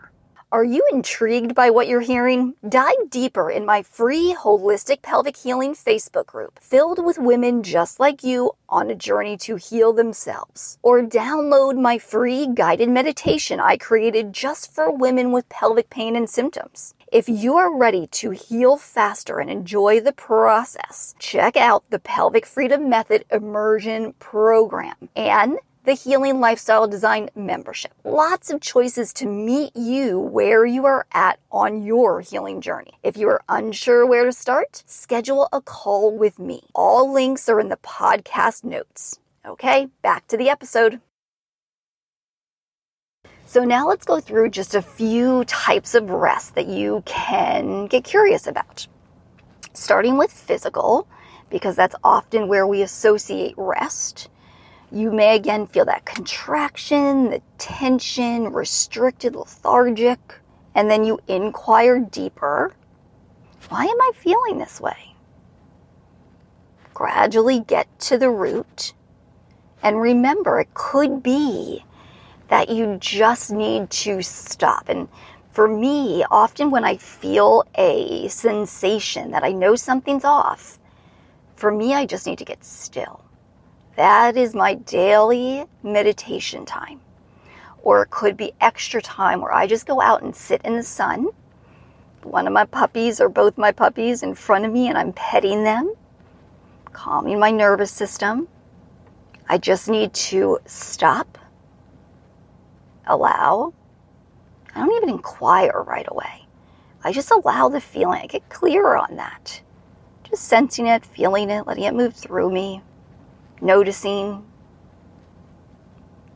Are 0.53 0.65
you 0.65 0.87
intrigued 0.93 1.55
by 1.55 1.71
what 1.71 1.89
you're 1.89 2.03
hearing? 2.03 2.57
Dive 2.69 3.09
deeper 3.09 3.51
in 3.51 3.65
my 3.65 3.83
free 3.83 4.37
Holistic 4.39 5.01
Pelvic 5.01 5.39
Healing 5.39 5.75
Facebook 5.75 6.27
group, 6.27 6.59
filled 6.61 7.03
with 7.03 7.17
women 7.17 7.63
just 7.63 7.99
like 7.99 8.23
you 8.23 8.53
on 8.69 8.91
a 8.91 8.95
journey 8.95 9.39
to 9.39 9.57
heal 9.57 9.95
themselves. 9.95 10.77
Or 10.83 11.01
download 11.01 11.81
my 11.81 11.97
free 11.97 12.47
guided 12.47 12.91
meditation 12.91 13.61
I 13.61 13.79
created 13.79 14.35
just 14.35 14.71
for 14.71 14.95
women 14.95 15.33
with 15.33 15.49
pelvic 15.49 15.89
pain 15.89 16.15
and 16.17 16.29
symptoms. 16.29 16.93
If 17.11 17.31
you 17.31 17.57
are 17.57 17.75
ready 17.75 18.07
to 18.09 18.33
heal 18.33 18.77
faster 18.77 19.39
and 19.39 19.49
enjoy 19.49 20.01
the 20.01 20.13
process, 20.13 21.15
check 21.19 21.57
out 21.57 21.85
the 21.89 21.99
Pelvic 21.99 22.45
Freedom 22.45 22.91
Method 22.91 23.25
Immersion 23.31 24.13
Program 24.19 25.09
and 25.17 25.57
the 25.85 25.95
Healing 25.95 26.39
Lifestyle 26.39 26.87
Design 26.87 27.29
membership. 27.35 27.93
Lots 28.05 28.51
of 28.51 28.61
choices 28.61 29.13
to 29.15 29.27
meet 29.27 29.75
you 29.75 30.17
where 30.19 30.65
you 30.65 30.87
are 30.87 31.07
at 31.13 31.41
on 31.51 31.83
your 31.83 32.21
healing 32.21 32.61
journey. 32.61 32.93
If 33.03 33.17
you 33.17 33.29
are 33.29 33.43
unsure 33.49 34.07
where 34.07 34.25
to 34.25 34.33
start, 34.33 34.85
schedule 34.87 35.49
a 35.53 35.61
call 35.61 36.17
with 36.17 36.39
me. 36.39 36.63
All 36.73 37.13
links 37.13 37.49
are 37.49 37.59
in 37.59 37.69
the 37.69 37.77
podcast 37.79 38.63
notes. 38.63 39.19
Okay, 39.45 39.89
back 40.03 40.29
to 40.29 40.37
the 40.37 40.49
episode. 40.49 41.01
So 43.45 43.65
now 43.65 43.89
let's 43.89 44.05
go 44.05 44.21
through 44.21 44.51
just 44.51 44.77
a 44.77 44.83
few 44.83 45.45
types 45.47 45.97
of 45.97 46.11
rest 46.11 46.55
that 46.55 46.69
you 46.69 47.03
can 47.07 47.87
get 47.87 48.05
curious 48.05 48.47
about. 48.47 48.87
Starting 49.75 50.17
with 50.17 50.31
physical, 50.31 51.09
because 51.51 51.75
that's 51.75 51.97
often 52.05 52.47
where 52.47 52.69
we 52.69 52.83
associate 52.83 53.55
rest. 53.57 54.29
You 54.93 55.11
may 55.11 55.37
again 55.37 55.67
feel 55.67 55.87
that 55.87 56.05
contraction, 56.05 57.31
the 57.31 57.43
tension, 57.59 58.53
restricted, 58.53 59.35
lethargic, 59.35 60.19
and 60.75 60.91
then 60.91 61.05
you 61.05 61.19
inquire 61.29 61.99
deeper. 61.99 62.75
Why 63.69 63.85
am 63.85 64.01
I 64.01 64.13
feeling 64.15 64.59
this 64.59 64.81
way? 64.81 65.13
gradually 67.03 67.59
get 67.59 67.89
to 67.99 68.17
the 68.17 68.31
root. 68.31 68.95
And 69.83 70.01
remember, 70.01 70.61
it 70.61 70.73
could 70.75 71.21
be 71.21 71.85
that 72.47 72.69
you 72.69 72.97
just 73.01 73.51
need 73.51 73.91
to 73.91 74.23
stop. 74.23 74.89
And 74.89 75.09
for 75.51 75.67
me, 75.67 76.25
often 76.31 76.71
when 76.71 76.85
I 76.85 76.97
feel 76.97 77.65
a 77.75 78.29
sensation 78.29 79.33
that 79.33 79.43
I 79.43 79.51
know 79.51 79.75
something's 79.75 80.25
off, 80.25 80.79
for 81.57 81.73
me, 81.73 81.93
I 81.95 82.07
just 82.07 82.27
need 82.27 82.39
to 82.39 82.45
get 82.45 82.65
still. 82.65 83.25
That 83.97 84.39
is 84.39 84.55
my 84.55 84.75
daily 84.75 85.67
meditation 85.83 86.65
time. 86.65 87.01
Or 87.83 88.03
it 88.03 88.11
could 88.11 88.37
be 88.37 88.53
extra 88.61 89.03
time 89.03 89.41
where 89.41 89.53
I 89.53 89.67
just 89.67 89.87
go 89.87 90.01
out 90.01 90.23
and 90.23 90.35
sit 90.35 90.63
in 90.65 90.77
the 90.77 90.83
sun. 90.83 91.27
One 92.23 92.47
of 92.47 92.53
my 92.53 92.65
puppies 92.65 93.21
or 93.21 93.29
both 93.29 93.59
my 93.59 93.73
puppies 93.73 94.23
in 94.23 94.35
front 94.35 94.65
of 94.65 94.73
me, 94.73 94.89
and 94.89 94.97
I'm 94.97 95.13
petting 95.13 95.65
them, 95.65 95.95
calming 96.93 97.39
my 97.39 97.51
nervous 97.51 97.91
system. 97.91 98.49
I 99.49 99.59
just 99.59 99.89
need 99.89 100.15
to 100.15 100.61
stop, 100.65 101.37
allow. 103.07 103.75
I 104.75 104.79
don't 104.79 104.97
even 104.97 105.11
inquire 105.11 105.83
right 105.83 106.07
away. 106.09 106.47
I 107.05 107.13
just 107.13 107.33
allow 107.33 107.69
the 107.69 107.81
feeling. 107.81 108.23
I 108.23 108.27
get 108.27 108.49
clearer 108.49 108.97
on 108.97 109.17
that. 109.17 109.61
Just 110.23 110.45
sensing 110.45 110.87
it, 110.87 111.05
feeling 111.05 111.51
it, 111.51 111.67
letting 111.67 111.85
it 111.85 111.95
move 111.95 112.15
through 112.15 112.51
me 112.51 112.81
noticing, 113.63 114.45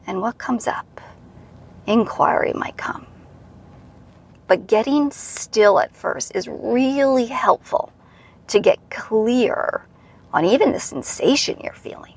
and 0.06 0.22
what 0.22 0.38
comes 0.38 0.66
up. 0.66 1.00
Inquiry 1.86 2.52
might 2.52 2.76
come. 2.76 3.06
But 4.46 4.68
getting 4.68 5.10
still 5.10 5.80
at 5.80 5.94
first 5.94 6.32
is 6.34 6.48
really 6.48 7.26
helpful 7.26 7.92
to 8.48 8.60
get 8.60 8.78
clear 8.90 9.84
on 10.32 10.44
even 10.44 10.72
the 10.72 10.80
sensation 10.80 11.58
you're 11.62 11.72
feeling. 11.72 12.14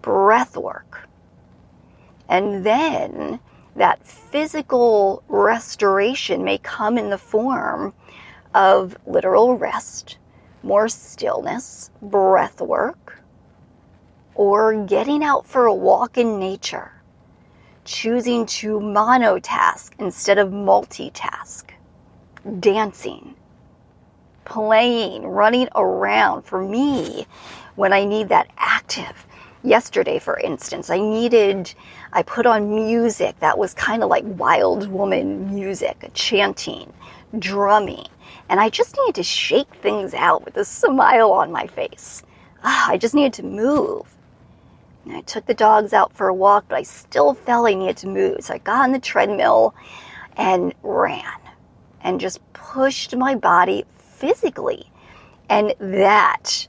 Breath 0.00 0.56
work. 0.56 1.08
And 2.28 2.66
then 2.66 3.38
that 3.76 4.04
physical 4.04 5.22
restoration 5.28 6.42
may 6.42 6.58
come 6.58 6.98
in 6.98 7.10
the 7.10 7.18
form 7.18 7.94
of 8.54 8.96
literal 9.06 9.56
rest 9.56 10.18
more 10.62 10.88
stillness, 10.88 11.90
breath 12.00 12.60
work, 12.60 13.20
or 14.34 14.84
getting 14.86 15.22
out 15.22 15.46
for 15.46 15.66
a 15.66 15.74
walk 15.74 16.16
in 16.18 16.38
nature, 16.38 16.92
choosing 17.84 18.46
to 18.46 18.80
monotask 18.80 19.92
instead 19.98 20.38
of 20.38 20.50
multitask, 20.50 21.64
dancing, 22.60 23.34
playing, 24.44 25.26
running 25.26 25.68
around. 25.74 26.42
For 26.42 26.62
me, 26.62 27.26
when 27.74 27.92
I 27.92 28.04
need 28.04 28.28
that 28.28 28.48
active, 28.56 29.26
yesterday, 29.62 30.18
for 30.18 30.38
instance, 30.38 30.90
I 30.90 30.98
needed, 30.98 31.72
I 32.12 32.22
put 32.22 32.46
on 32.46 32.74
music 32.74 33.38
that 33.40 33.58
was 33.58 33.74
kind 33.74 34.02
of 34.02 34.08
like 34.08 34.24
wild 34.26 34.88
woman 34.88 35.54
music, 35.54 36.10
chanting, 36.14 36.92
drumming. 37.38 38.06
And 38.52 38.60
I 38.60 38.68
just 38.68 38.98
needed 38.98 39.14
to 39.14 39.22
shake 39.22 39.74
things 39.76 40.12
out 40.12 40.44
with 40.44 40.58
a 40.58 40.64
smile 40.66 41.32
on 41.32 41.52
my 41.52 41.66
face. 41.66 42.22
Ah, 42.62 42.90
I 42.90 42.98
just 42.98 43.14
needed 43.14 43.32
to 43.32 43.42
move. 43.44 44.14
And 45.06 45.16
I 45.16 45.22
took 45.22 45.46
the 45.46 45.54
dogs 45.54 45.94
out 45.94 46.12
for 46.12 46.28
a 46.28 46.34
walk, 46.34 46.66
but 46.68 46.76
I 46.76 46.82
still 46.82 47.32
felt 47.32 47.66
I 47.66 47.72
needed 47.72 47.96
to 47.96 48.08
move. 48.08 48.44
So 48.44 48.52
I 48.52 48.58
got 48.58 48.84
on 48.84 48.92
the 48.92 48.98
treadmill 48.98 49.74
and 50.36 50.74
ran 50.82 51.24
and 52.02 52.20
just 52.20 52.40
pushed 52.52 53.16
my 53.16 53.34
body 53.34 53.86
physically. 53.96 54.92
And 55.48 55.74
that 55.80 56.68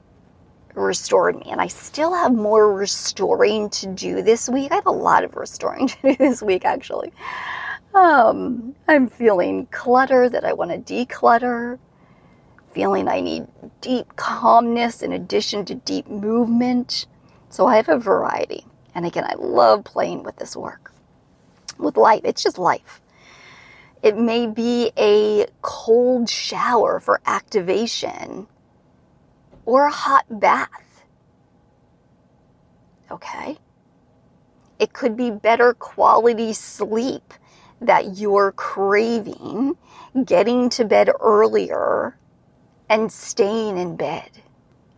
restored 0.75 1.35
me. 1.35 1.47
And 1.51 1.59
I 1.59 1.67
still 1.67 2.13
have 2.13 2.33
more 2.33 2.73
restoring 2.73 3.69
to 3.71 3.87
do 3.87 4.21
this 4.21 4.47
week. 4.47 4.71
I 4.71 4.75
have 4.75 4.85
a 4.85 4.91
lot 4.91 5.25
of 5.25 5.35
restoring 5.35 5.87
to 5.89 5.97
do 6.01 6.15
this 6.15 6.41
week, 6.41 6.63
actually. 6.63 7.11
Um, 7.93 8.75
I'm 8.88 9.08
feeling 9.08 9.67
clutter 9.67 10.27
that 10.27 10.43
I 10.43 10.53
want 10.53 10.71
to 10.71 10.77
declutter, 10.79 11.77
feeling 12.73 13.08
I 13.08 13.21
need 13.21 13.47
deep 13.82 14.15
calmness 14.15 15.03
in 15.03 15.13
addition 15.13 15.63
to 15.65 15.75
deep 15.75 16.08
movement. 16.08 17.06
So 17.49 17.67
I 17.67 17.75
have 17.75 17.89
a 17.89 17.99
variety. 17.99 18.65
And 18.95 19.06
again, 19.06 19.25
I 19.25 19.36
love 19.36 19.84
playing 19.84 20.23
with 20.23 20.38
this 20.38 20.56
work. 20.56 20.91
With 21.77 21.97
life, 21.97 22.21
it's 22.23 22.41
just 22.41 22.58
life. 22.58 23.01
It 24.01 24.17
may 24.17 24.47
be 24.47 24.91
a 24.97 25.47
cold 25.62 26.29
shower 26.29 26.99
for 26.99 27.21
activation 27.25 28.47
or 29.65 29.86
a 29.86 29.91
hot 29.91 30.25
bath. 30.29 31.03
Okay? 33.12 33.58
It 34.79 34.93
could 34.93 35.15
be 35.15 35.29
better 35.32 35.73
quality 35.73 36.53
sleep 36.53 37.34
that 37.85 38.17
you're 38.17 38.51
craving 38.53 39.77
getting 40.25 40.69
to 40.69 40.85
bed 40.85 41.09
earlier 41.19 42.17
and 42.89 43.11
staying 43.11 43.77
in 43.77 43.95
bed. 43.95 44.29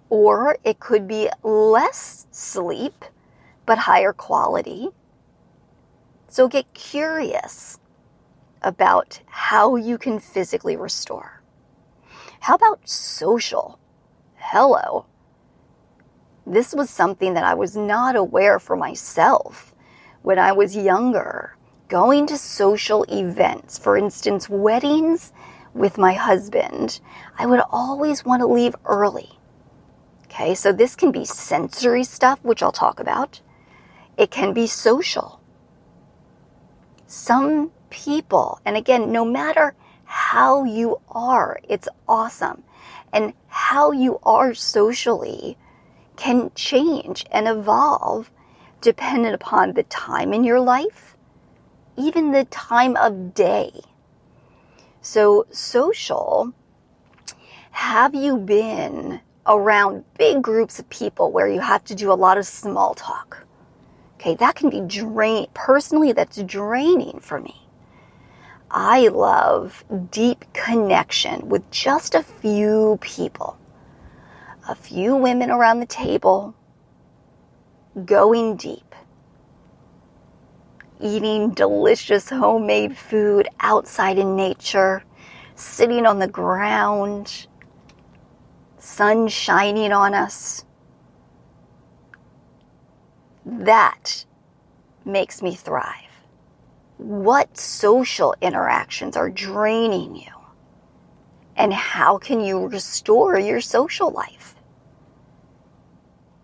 Or 0.09 0.57
it 0.63 0.79
could 0.79 1.07
be 1.07 1.29
less 1.43 2.27
sleep, 2.31 3.05
but 3.65 3.79
higher 3.79 4.13
quality. 4.13 4.89
So 6.27 6.47
get 6.47 6.73
curious 6.73 7.79
about 8.61 9.21
how 9.27 9.75
you 9.75 9.97
can 9.97 10.19
physically 10.19 10.75
restore. 10.75 11.41
How 12.41 12.55
about 12.55 12.87
social? 12.87 13.79
Hello. 14.35 15.05
This 16.45 16.75
was 16.75 16.89
something 16.89 17.33
that 17.33 17.43
I 17.43 17.55
was 17.55 17.75
not 17.75 18.15
aware 18.15 18.59
for 18.59 18.75
myself 18.75 19.73
when 20.21 20.37
I 20.37 20.51
was 20.51 20.75
younger 20.75 21.54
going 21.87 22.27
to 22.27 22.37
social 22.37 23.03
events, 23.09 23.77
for 23.77 23.97
instance, 23.97 24.49
weddings 24.49 25.31
with 25.73 25.97
my 25.97 26.13
husband, 26.13 26.99
I 27.37 27.45
would 27.45 27.61
always 27.69 28.25
want 28.25 28.41
to 28.41 28.47
leave 28.47 28.75
early. 28.85 29.39
Okay, 30.25 30.55
so 30.55 30.71
this 30.71 30.95
can 30.95 31.11
be 31.11 31.25
sensory 31.25 32.03
stuff, 32.03 32.39
which 32.43 32.63
I'll 32.63 32.71
talk 32.71 32.99
about. 32.99 33.41
It 34.17 34.31
can 34.31 34.53
be 34.53 34.67
social. 34.67 35.41
Some 37.07 37.71
people, 37.89 38.59
and 38.65 38.75
again, 38.75 39.11
no 39.11 39.23
matter 39.23 39.75
how 40.05 40.63
you 40.63 41.01
are, 41.09 41.59
it's 41.67 41.87
awesome. 42.07 42.63
And 43.13 43.33
how 43.47 43.91
you 43.91 44.19
are 44.23 44.53
socially 44.53 45.57
can 46.15 46.51
change 46.55 47.25
and 47.31 47.47
evolve 47.47 48.31
dependent 48.81 49.35
upon 49.35 49.73
the 49.73 49.83
time 49.83 50.33
in 50.33 50.43
your 50.43 50.59
life 50.59 51.14
even 51.97 52.31
the 52.31 52.45
time 52.45 52.95
of 52.95 53.33
day. 53.33 53.71
So, 55.01 55.45
social, 55.51 56.53
have 57.71 58.15
you 58.15 58.37
been 58.37 59.21
around 59.45 60.05
big 60.17 60.41
groups 60.41 60.79
of 60.79 60.89
people 60.89 61.31
where 61.31 61.47
you 61.47 61.59
have 61.59 61.83
to 61.85 61.95
do 61.95 62.11
a 62.11 62.13
lot 62.13 62.37
of 62.37 62.45
small 62.45 62.93
talk? 62.95 63.45
Okay, 64.15 64.35
that 64.35 64.55
can 64.55 64.69
be 64.69 64.81
drain. 64.81 65.47
Personally, 65.53 66.11
that's 66.11 66.41
draining 66.41 67.19
for 67.19 67.39
me. 67.39 67.67
I 68.71 69.07
love 69.09 69.85
deep 70.11 70.45
connection 70.53 71.47
with 71.47 71.69
just 71.69 72.15
a 72.15 72.23
few 72.23 72.97
people, 73.01 73.57
a 74.67 74.75
few 74.75 75.15
women 75.15 75.51
around 75.51 75.79
the 75.79 75.85
table, 75.85 76.55
going 78.05 78.55
deep 78.55 78.84
eating 81.01 81.51
delicious 81.51 82.29
homemade 82.29 82.97
food 82.97 83.47
outside 83.59 84.17
in 84.17 84.35
nature, 84.35 85.03
sitting 85.55 86.05
on 86.05 86.19
the 86.19 86.27
ground, 86.27 87.47
sun 88.77 89.27
shining 89.27 89.91
on 89.91 90.13
us. 90.13 90.63
That 93.45 94.25
makes 95.03 95.41
me 95.41 95.55
thrive. 95.55 96.01
What 96.97 97.57
social 97.57 98.35
interactions 98.41 99.17
are 99.17 99.29
draining 99.29 100.15
you? 100.15 100.31
And 101.55 101.73
how 101.73 102.17
can 102.17 102.41
you 102.41 102.67
restore 102.67 103.39
your 103.39 103.61
social 103.61 104.11
life? 104.11 104.55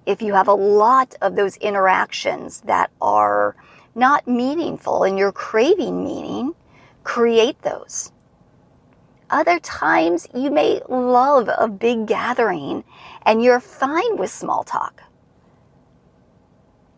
If 0.06 0.22
you 0.22 0.34
have 0.34 0.48
a 0.48 0.54
lot 0.54 1.16
of 1.22 1.36
those 1.36 1.58
interactions 1.58 2.62
that 2.62 2.92
are 3.02 3.56
not 3.96 4.28
meaningful 4.28 5.04
and 5.04 5.18
you're 5.18 5.32
craving 5.32 6.04
meaning, 6.04 6.54
create 7.04 7.62
those. 7.62 8.12
Other 9.30 9.60
times 9.60 10.28
you 10.34 10.52
may 10.52 10.82
love 10.90 11.50
a 11.58 11.68
big 11.68 12.08
gathering 12.08 12.84
and 13.26 13.42
you're 13.42 13.60
fine 13.60 14.18
with 14.18 14.30
small 14.30 14.64
talk. 14.64 15.04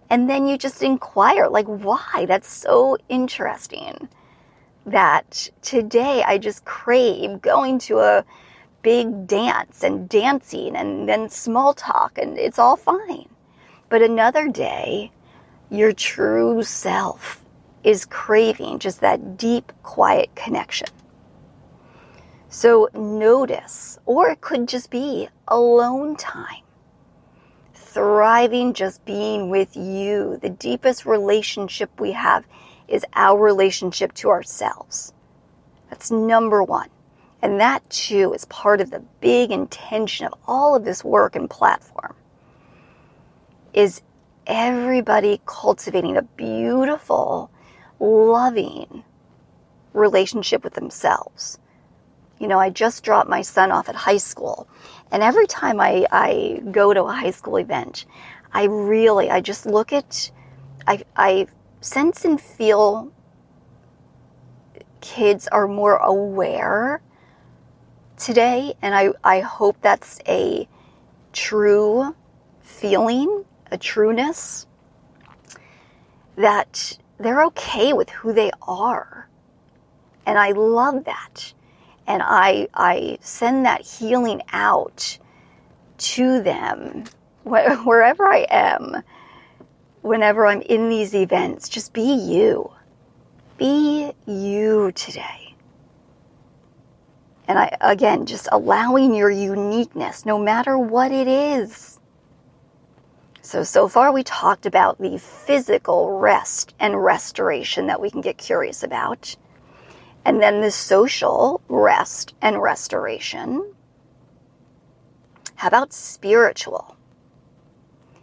And 0.09 0.29
then 0.29 0.47
you 0.47 0.57
just 0.57 0.83
inquire, 0.83 1.47
like, 1.47 1.65
why? 1.65 2.25
That's 2.27 2.51
so 2.51 2.97
interesting 3.09 4.09
that 4.85 5.49
today 5.61 6.23
I 6.23 6.37
just 6.37 6.65
crave 6.65 7.41
going 7.41 7.79
to 7.79 7.99
a 7.99 8.25
big 8.83 9.25
dance 9.27 9.81
and 9.81 10.07
dancing 10.09 10.75
and 10.75 11.09
then 11.09 11.29
small 11.29 11.73
talk, 11.73 12.17
and 12.17 12.37
it's 12.37 12.59
all 12.59 12.75
fine. 12.75 13.29
But 13.89 14.01
another 14.01 14.49
day, 14.49 15.11
your 15.73 15.91
true 15.91 16.61
self 16.61 17.43
is 17.83 18.05
craving 18.05 18.77
just 18.77 19.01
that 19.01 19.37
deep, 19.37 19.71
quiet 19.81 20.33
connection. 20.35 20.87
So 22.47 22.87
notice, 22.93 23.97
or 24.05 24.29
it 24.29 24.41
could 24.41 24.67
just 24.67 24.91
be 24.91 25.27
alone 25.47 26.15
time. 26.15 26.61
Thriving 27.73 28.73
just 28.73 29.03
being 29.05 29.49
with 29.49 29.75
you. 29.75 30.37
The 30.41 30.51
deepest 30.51 31.07
relationship 31.07 31.99
we 31.99 32.11
have 32.11 32.45
is 32.87 33.03
our 33.13 33.39
relationship 33.39 34.13
to 34.15 34.29
ourselves. 34.29 35.11
That's 35.89 36.11
number 36.11 36.63
one. 36.63 36.89
And 37.41 37.59
that 37.59 37.87
too 37.89 38.33
is 38.33 38.45
part 38.45 38.79
of 38.79 38.91
the 38.91 39.03
big 39.19 39.51
intention 39.51 40.27
of 40.27 40.33
all 40.47 40.75
of 40.75 40.85
this 40.85 41.03
work 41.03 41.35
and 41.35 41.49
platform 41.49 42.15
is 43.73 44.01
everybody 44.47 45.41
cultivating 45.45 46.17
a 46.17 46.21
beautiful, 46.21 47.51
loving 47.99 49.03
relationship 49.93 50.63
with 50.63 50.73
themselves. 50.73 51.59
You 52.39 52.47
know, 52.47 52.59
I 52.59 52.69
just 52.69 53.03
dropped 53.03 53.29
my 53.29 53.41
son 53.41 53.71
off 53.71 53.87
at 53.89 53.95
high 53.95 54.17
school, 54.17 54.67
and 55.11 55.23
every 55.23 55.47
time 55.47 55.79
I, 55.79 56.05
I 56.11 56.61
go 56.71 56.93
to 56.93 57.03
a 57.03 57.13
high 57.13 57.31
school 57.31 57.57
event, 57.57 58.05
I 58.51 58.65
really, 58.65 59.29
I 59.29 59.41
just 59.41 59.65
look 59.65 59.93
at, 59.93 60.31
I, 60.87 61.03
I 61.15 61.47
sense 61.81 62.25
and 62.25 62.39
feel 62.39 63.11
kids 65.01 65.47
are 65.49 65.67
more 65.67 65.97
aware 65.97 67.01
today, 68.17 68.73
and 68.81 68.93
I, 68.95 69.09
I 69.23 69.39
hope 69.39 69.77
that's 69.81 70.19
a 70.27 70.67
true 71.31 72.15
feeling 72.61 73.45
a 73.73 73.77
trueness 73.77 74.67
that 76.35 76.97
they're 77.17 77.43
okay 77.43 77.91
with 77.91 78.09
who 78.11 78.31
they 78.31 78.51
are. 78.61 79.27
And 80.25 80.37
I 80.37 80.51
love 80.51 81.05
that. 81.05 81.53
And 82.05 82.21
I, 82.23 82.67
I 82.73 83.17
send 83.21 83.65
that 83.65 83.81
healing 83.81 84.41
out 84.51 85.17
to 85.97 86.41
them 86.41 87.05
wherever 87.43 88.25
I 88.25 88.45
am, 88.49 89.03
whenever 90.01 90.45
I'm 90.45 90.61
in 90.61 90.89
these 90.89 91.15
events. 91.15 91.67
Just 91.67 91.93
be 91.93 92.13
you. 92.13 92.71
Be 93.57 94.11
you 94.25 94.91
today. 94.93 95.55
And 97.47 97.59
I, 97.59 97.75
again, 97.81 98.25
just 98.25 98.47
allowing 98.51 99.13
your 99.13 99.29
uniqueness, 99.29 100.25
no 100.25 100.37
matter 100.37 100.77
what 100.77 101.11
it 101.11 101.27
is. 101.27 101.99
So, 103.45 103.63
so 103.63 103.89
far 103.89 104.13
we 104.13 104.23
talked 104.23 104.65
about 104.65 104.99
the 104.99 105.19
physical 105.19 106.17
rest 106.17 106.73
and 106.79 107.03
restoration 107.03 107.87
that 107.87 107.99
we 107.99 108.09
can 108.09 108.21
get 108.21 108.37
curious 108.37 108.83
about. 108.83 109.35
And 110.23 110.41
then 110.41 110.61
the 110.61 110.71
social 110.71 111.61
rest 111.67 112.33
and 112.41 112.61
restoration. 112.61 113.73
How 115.55 115.67
about 115.67 115.91
spiritual? 115.91 116.95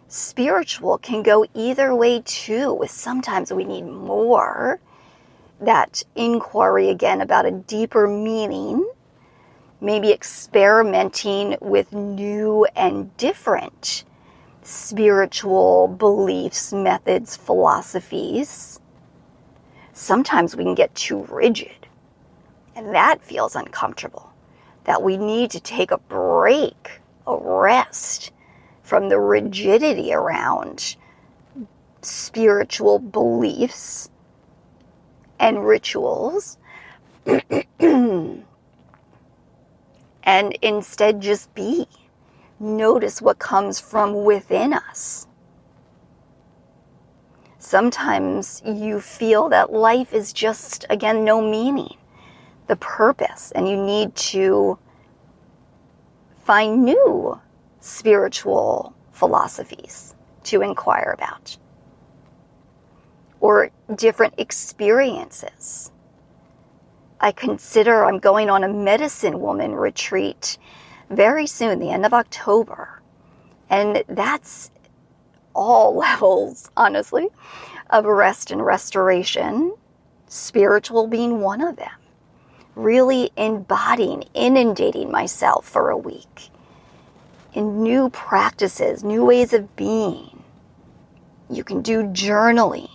Spiritual 0.09 0.97
can 0.97 1.23
go 1.23 1.45
either 1.53 1.95
way 1.95 2.23
too, 2.25 2.73
with 2.73 2.91
sometimes 2.91 3.53
we 3.53 3.65
need 3.65 3.85
more. 3.85 4.81
That 5.61 6.03
inquiry 6.17 6.89
again 6.89 7.21
about 7.21 7.45
a 7.45 7.51
deeper 7.51 8.09
meaning, 8.09 8.91
maybe 9.83 10.13
experimenting 10.13 11.59
with 11.61 11.93
new 11.93 12.67
and 12.75 13.15
different 13.19 14.05
spiritual 14.71 15.89
beliefs, 15.89 16.73
methods, 16.73 17.37
philosophies, 17.37 18.79
sometimes 19.93 20.55
we 20.55 20.63
can 20.63 20.77
get 20.77 20.95
too 20.95 21.25
rigid. 21.29 21.89
And 22.77 22.95
that 22.95 23.21
feels 23.21 23.57
uncomfortable. 23.57 24.33
That 24.85 25.03
we 25.03 25.17
need 25.17 25.51
to 25.51 25.61
take 25.61 25.91
a 25.91 25.99
break, 25.99 27.01
a 27.27 27.37
rest 27.37 28.31
from 28.85 29.09
the 29.09 29.19
rigidity 29.19 30.13
around 30.15 30.95
spiritual 32.03 33.01
beliefs 33.01 34.09
and 35.41 35.67
rituals. 35.67 36.59
and 37.81 38.45
instead 40.63 41.21
just 41.21 41.53
be 41.57 41.89
notice 42.61 43.23
what 43.23 43.39
comes 43.39 43.81
from 43.81 44.25
within 44.25 44.75
us. 44.75 45.27
Sometimes 47.59 48.63
you 48.65 49.01
feel 49.01 49.49
that 49.49 49.73
life 49.73 50.13
is 50.13 50.33
just, 50.33 50.85
again, 50.91 51.25
no 51.25 51.41
meaning, 51.41 51.97
the 52.69 52.77
purpose, 52.77 53.53
and 53.53 53.69
you 53.69 53.77
need 53.77 54.15
to 54.15 54.79
find 56.45 56.85
new 56.85 57.41
spiritual 57.81 58.95
philosophies 59.13 60.15
to 60.45 60.63
inquire 60.63 61.15
about 61.17 61.57
or 63.41 63.71
different 63.95 64.35
experiences. 64.39 65.91
I 67.21 67.33
consider 67.33 68.05
I'm 68.05 68.19
going 68.19 68.49
on 68.51 68.65
a 68.65 68.69
medicine 68.69 69.41
woman 69.41 69.75
retreat 69.75 70.59
very 71.11 71.47
soon, 71.47 71.81
the 71.81 71.91
end 71.91 72.07
of 72.07 72.15
October. 72.15 73.03
And 73.69 74.03
that's 74.09 74.71
all 75.55 75.95
levels, 75.97 76.71
honestly, 76.77 77.29
of 77.91 78.05
rest 78.05 78.51
and 78.51 78.65
restoration, 78.65 79.75
spiritual 80.29 81.07
being 81.07 81.41
one 81.41 81.61
of 81.61 81.77
them. 81.77 81.91
Really 82.77 83.31
embodying, 83.37 84.25
inundating 84.33 85.11
myself 85.11 85.69
for 85.69 85.91
a 85.91 85.99
week 85.99 86.51
in 87.53 87.83
new 87.83 88.09
practices, 88.11 89.03
new 89.03 89.25
ways 89.25 89.53
of 89.53 89.75
being. 89.75 90.43
You 91.51 91.65
can 91.65 91.83
do 91.83 92.05
journaling. 92.05 92.89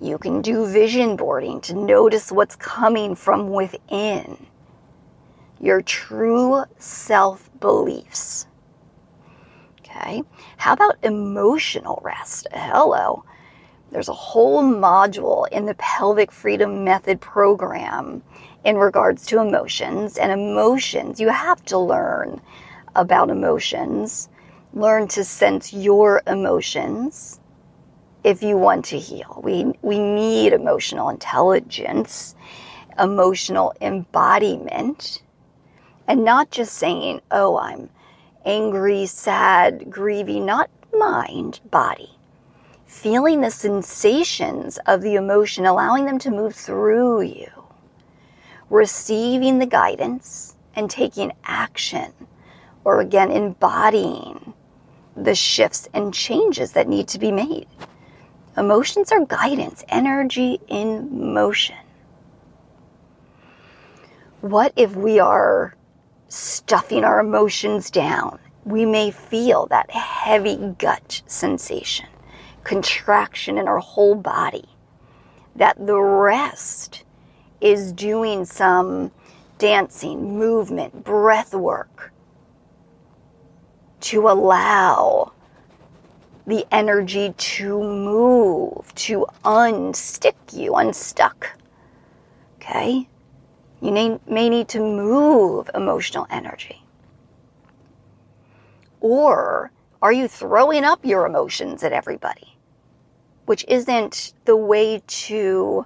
You 0.00 0.18
can 0.18 0.42
do 0.42 0.66
vision 0.66 1.14
boarding 1.14 1.60
to 1.62 1.74
notice 1.74 2.32
what's 2.32 2.56
coming 2.56 3.14
from 3.14 3.50
within 3.50 4.46
your 5.62 5.80
true 5.80 6.64
self 6.78 7.48
beliefs. 7.60 8.46
Okay. 9.80 10.22
How 10.58 10.74
about 10.74 10.96
emotional 11.02 12.00
rest? 12.04 12.48
Hello. 12.52 13.24
There's 13.90 14.08
a 14.08 14.14
whole 14.14 14.62
module 14.62 15.46
in 15.52 15.66
the 15.66 15.74
Pelvic 15.74 16.32
Freedom 16.32 16.82
Method 16.82 17.20
program 17.20 18.22
in 18.64 18.76
regards 18.76 19.26
to 19.26 19.40
emotions. 19.40 20.18
And 20.18 20.32
emotions, 20.32 21.20
you 21.20 21.28
have 21.28 21.64
to 21.66 21.78
learn 21.78 22.40
about 22.96 23.30
emotions, 23.30 24.28
learn 24.72 25.08
to 25.08 25.22
sense 25.24 25.72
your 25.72 26.22
emotions 26.26 27.38
if 28.24 28.42
you 28.42 28.56
want 28.56 28.84
to 28.86 28.98
heal. 28.98 29.40
We, 29.44 29.72
we 29.82 29.98
need 29.98 30.54
emotional 30.54 31.10
intelligence, 31.10 32.34
emotional 32.98 33.74
embodiment 33.80 35.22
and 36.08 36.24
not 36.24 36.50
just 36.50 36.74
saying, 36.74 37.20
oh, 37.30 37.58
I'm 37.58 37.88
angry, 38.44 39.06
sad, 39.06 39.90
grieving, 39.90 40.46
not 40.46 40.70
mind, 40.92 41.60
body. 41.70 42.10
Feeling 42.86 43.40
the 43.40 43.50
sensations 43.50 44.78
of 44.86 45.00
the 45.00 45.14
emotion, 45.14 45.64
allowing 45.64 46.04
them 46.04 46.18
to 46.20 46.30
move 46.30 46.54
through 46.54 47.22
you. 47.22 47.48
Receiving 48.68 49.58
the 49.58 49.66
guidance 49.66 50.56
and 50.74 50.90
taking 50.90 51.32
action, 51.44 52.12
or 52.84 53.00
again, 53.00 53.30
embodying 53.30 54.54
the 55.16 55.34
shifts 55.34 55.88
and 55.92 56.12
changes 56.12 56.72
that 56.72 56.88
need 56.88 57.08
to 57.08 57.18
be 57.18 57.30
made. 57.32 57.66
Emotions 58.56 59.12
are 59.12 59.24
guidance, 59.24 59.84
energy 59.88 60.60
in 60.68 61.32
motion. 61.32 61.76
What 64.40 64.72
if 64.76 64.96
we 64.96 65.20
are 65.20 65.76
stuffing 66.32 67.04
our 67.04 67.20
emotions 67.20 67.90
down, 67.90 68.38
we 68.64 68.86
may 68.86 69.10
feel 69.10 69.66
that 69.66 69.90
heavy 69.90 70.74
gut 70.78 71.20
sensation, 71.26 72.06
contraction 72.64 73.58
in 73.58 73.68
our 73.68 73.78
whole 73.78 74.14
body. 74.14 74.64
That 75.56 75.86
the 75.86 76.00
rest 76.00 77.04
is 77.60 77.92
doing 77.92 78.46
some 78.46 79.10
dancing, 79.58 80.38
movement, 80.38 81.04
breath 81.04 81.54
work 81.54 82.12
to 84.00 84.28
allow 84.28 85.32
the 86.46 86.64
energy 86.72 87.34
to 87.36 87.78
move, 87.78 88.92
to 88.94 89.26
unstick 89.44 90.34
you, 90.52 90.74
unstuck. 90.74 91.50
Okay? 92.56 93.06
You 93.82 93.90
may, 93.90 94.20
may 94.28 94.48
need 94.48 94.68
to 94.68 94.80
move 94.80 95.68
emotional 95.74 96.28
energy. 96.30 96.84
Or 99.00 99.72
are 100.00 100.12
you 100.12 100.28
throwing 100.28 100.84
up 100.84 101.04
your 101.04 101.26
emotions 101.26 101.82
at 101.82 101.92
everybody? 101.92 102.56
Which 103.46 103.64
isn't 103.66 104.34
the 104.44 104.56
way 104.56 105.02
to, 105.04 105.84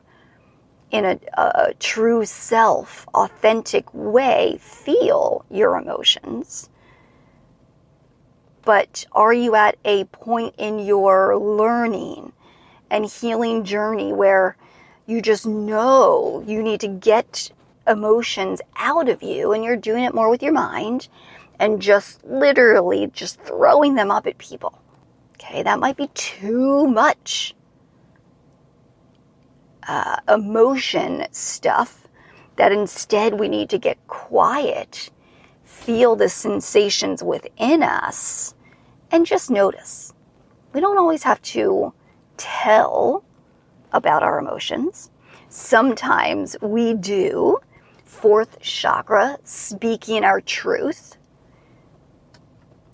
in 0.91 1.07
a, 1.07 1.19
a 1.39 1.73
true 1.81 2.27
self, 2.27 3.07
authentic 3.15 3.87
way, 3.95 4.59
feel 4.61 5.47
your 5.51 5.79
emotions. 5.79 6.69
But 8.67 9.07
are 9.13 9.33
you 9.33 9.55
at 9.55 9.79
a 9.87 10.05
point 10.05 10.55
in 10.59 10.81
your 10.81 11.39
learning 11.39 12.35
and 12.91 13.07
healing 13.07 13.65
journey 13.65 14.13
where 14.13 14.59
you 15.07 15.23
just 15.23 15.47
know 15.47 16.45
you 16.47 16.63
need 16.63 16.81
to 16.81 16.89
get 16.89 17.53
emotions 17.87 18.61
out 18.77 19.09
of 19.09 19.22
you 19.22 19.53
and 19.53 19.64
you're 19.64 19.77
doing 19.77 20.05
it 20.05 20.14
more 20.14 20.31
with 20.31 20.42
your 20.42 20.53
mind 20.53 21.09
and 21.59 21.81
just 21.81 22.25
literally 22.25 23.09
just 23.12 23.40
throwing 23.40 23.94
them 23.94 24.11
up 24.11 24.27
at 24.27 24.38
people. 24.38 24.81
Okay, 25.35 25.62
that 25.62 25.79
might 25.79 25.96
be 25.96 26.09
too 26.09 26.87
much 26.87 27.55
uh, 29.87 30.16
emotion 30.29 31.27
stuff 31.31 32.09
that 32.57 32.72
instead 32.72 33.38
we 33.38 33.49
need 33.49 33.70
to 33.70 33.79
get 33.79 33.99
quiet, 34.07 35.11
feel 35.64 36.16
the 36.16 36.29
sensations 36.29 37.22
within 37.22 37.83
us, 37.83 38.55
and 39.11 39.27
just 39.27 39.51
notice. 39.51 40.12
We 40.72 40.81
don't 40.81 40.99
always 40.99 41.22
have 41.22 41.40
to 41.42 41.92
tell 42.37 43.25
about 43.92 44.22
our 44.22 44.38
emotions. 44.38 45.11
Sometimes 45.49 46.57
we 46.61 46.94
do, 46.94 47.59
fourth 48.16 48.61
chakra, 48.61 49.38
speaking 49.44 50.24
our 50.24 50.40
truth. 50.40 51.16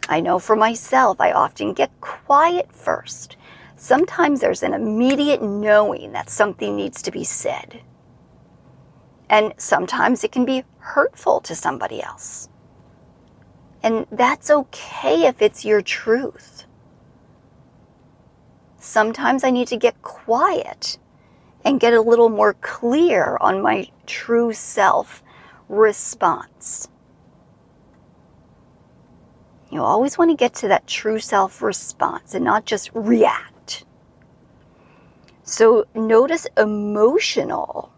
I 0.09 0.21
know 0.21 0.39
for 0.39 0.57
myself, 0.57 1.21
I 1.21 1.33
often 1.33 1.73
get 1.73 1.91
quiet 2.01 2.75
first. 2.75 3.37
Sometimes 3.77 4.41
there's 4.41 4.63
an 4.63 4.75
immediate 4.75 5.43
knowing 5.43 6.13
that 6.13 6.29
something 6.29 6.77
needs 6.77 7.03
to 7.03 7.13
be 7.13 7.25
said. 7.25 7.81
And 9.31 9.55
sometimes 9.57 10.25
it 10.25 10.33
can 10.33 10.45
be 10.45 10.65
hurtful 10.79 11.41
to 11.43 11.55
somebody 11.55 12.03
else. 12.03 12.49
And 13.83 14.07
that's 14.11 14.51
okay 14.51 15.27
if 15.27 15.41
it's 15.41 15.65
your 15.65 15.83
truth. 15.83 16.65
Sometimes 18.79 19.45
I 19.45 19.51
need 19.51 19.69
to 19.69 19.77
get 19.77 20.03
quiet 20.03 20.99
and 21.65 21.81
get 21.81 21.95
a 21.95 22.01
little 22.01 22.29
more 22.29 22.55
clear 22.55 23.37
on 23.41 23.63
my 23.63 23.89
true 24.07 24.53
self 24.53 25.23
response. 25.69 26.89
You 29.71 29.83
always 29.83 30.19
want 30.19 30.31
to 30.31 30.37
get 30.37 30.55
to 30.57 30.69
that 30.69 30.87
true 30.87 31.19
self 31.19 31.63
response 31.63 32.35
and 32.35 32.45
not 32.45 32.67
just 32.67 32.91
react. 32.93 33.85
So 35.45 35.87
notice 35.95 36.47
emotional 36.57 37.93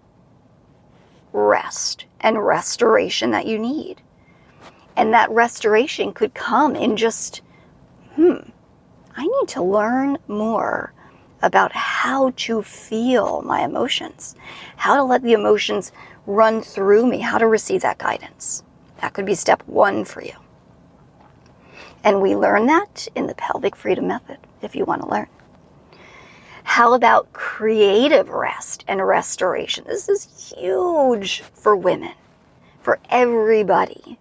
rest 1.33 2.07
and 2.21 2.45
restoration 2.45 3.33
that 3.33 3.47
you 3.47 3.59
need. 3.59 4.01
And 4.97 5.13
that 5.13 5.31
restoration 5.31 6.13
could 6.13 6.33
come 6.35 6.77
in 6.77 6.97
just, 6.97 7.43
hmm, 8.15 8.37
I 9.17 9.27
need 9.27 9.49
to 9.49 9.63
learn 9.63 10.19
more 10.29 10.94
about 11.45 11.73
how 11.73 12.33
to 12.37 12.63
feel 12.63 13.43
my 13.43 13.63
emotions, 13.63 14.35
how 14.77 14.97
to 14.97 15.03
let 15.03 15.23
the 15.23 15.35
emotions 15.35 15.93
run 16.27 16.63
through 16.63 17.07
me, 17.07 17.19
how 17.19 17.37
to 17.37 17.47
receive 17.47 17.83
that 17.83 17.99
guidance. 17.99 18.63
That 19.01 19.13
could 19.13 19.27
be 19.27 19.35
step 19.35 19.63
one 19.67 20.07
for 20.07 20.23
you. 20.23 20.33
And 22.03 22.23
we 22.23 22.35
learn 22.35 22.67
that 22.67 23.07
in 23.15 23.27
the 23.27 23.35
pelvic 23.35 23.77
freedom 23.77 24.09
method 24.09 24.39
if 24.63 24.75
you 24.75 24.87
want 24.87 25.03
to 25.03 25.09
learn. 25.09 25.29
How 26.65 26.95
about 26.95 27.33
creative 27.35 28.31
rest 28.31 28.85
and 28.89 29.07
restoration? 29.07 29.85
This 29.87 30.09
is 30.09 30.55
huge 30.57 31.43
for 31.43 31.77
women, 31.77 32.15
for 32.81 32.99
everybody. 33.11 34.19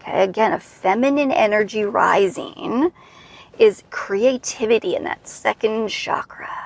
Okay, 0.00 0.22
again, 0.22 0.52
a 0.52 0.60
feminine 0.60 1.32
energy 1.32 1.84
rising 1.84 2.92
is 3.58 3.82
creativity 3.90 4.94
in 4.94 5.04
that 5.04 5.26
second 5.26 5.88
chakra. 5.88 6.57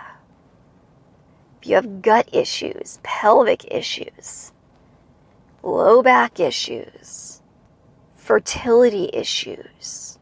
You 1.65 1.77
have 1.77 2.03
gut 2.03 2.29
issues, 2.33 2.99
pelvic 3.03 3.65
issues, 3.73 4.53
low 5.63 6.03
back 6.03 6.41
issues, 6.41 7.43
fertility 8.15 9.11
issues, 9.13 10.19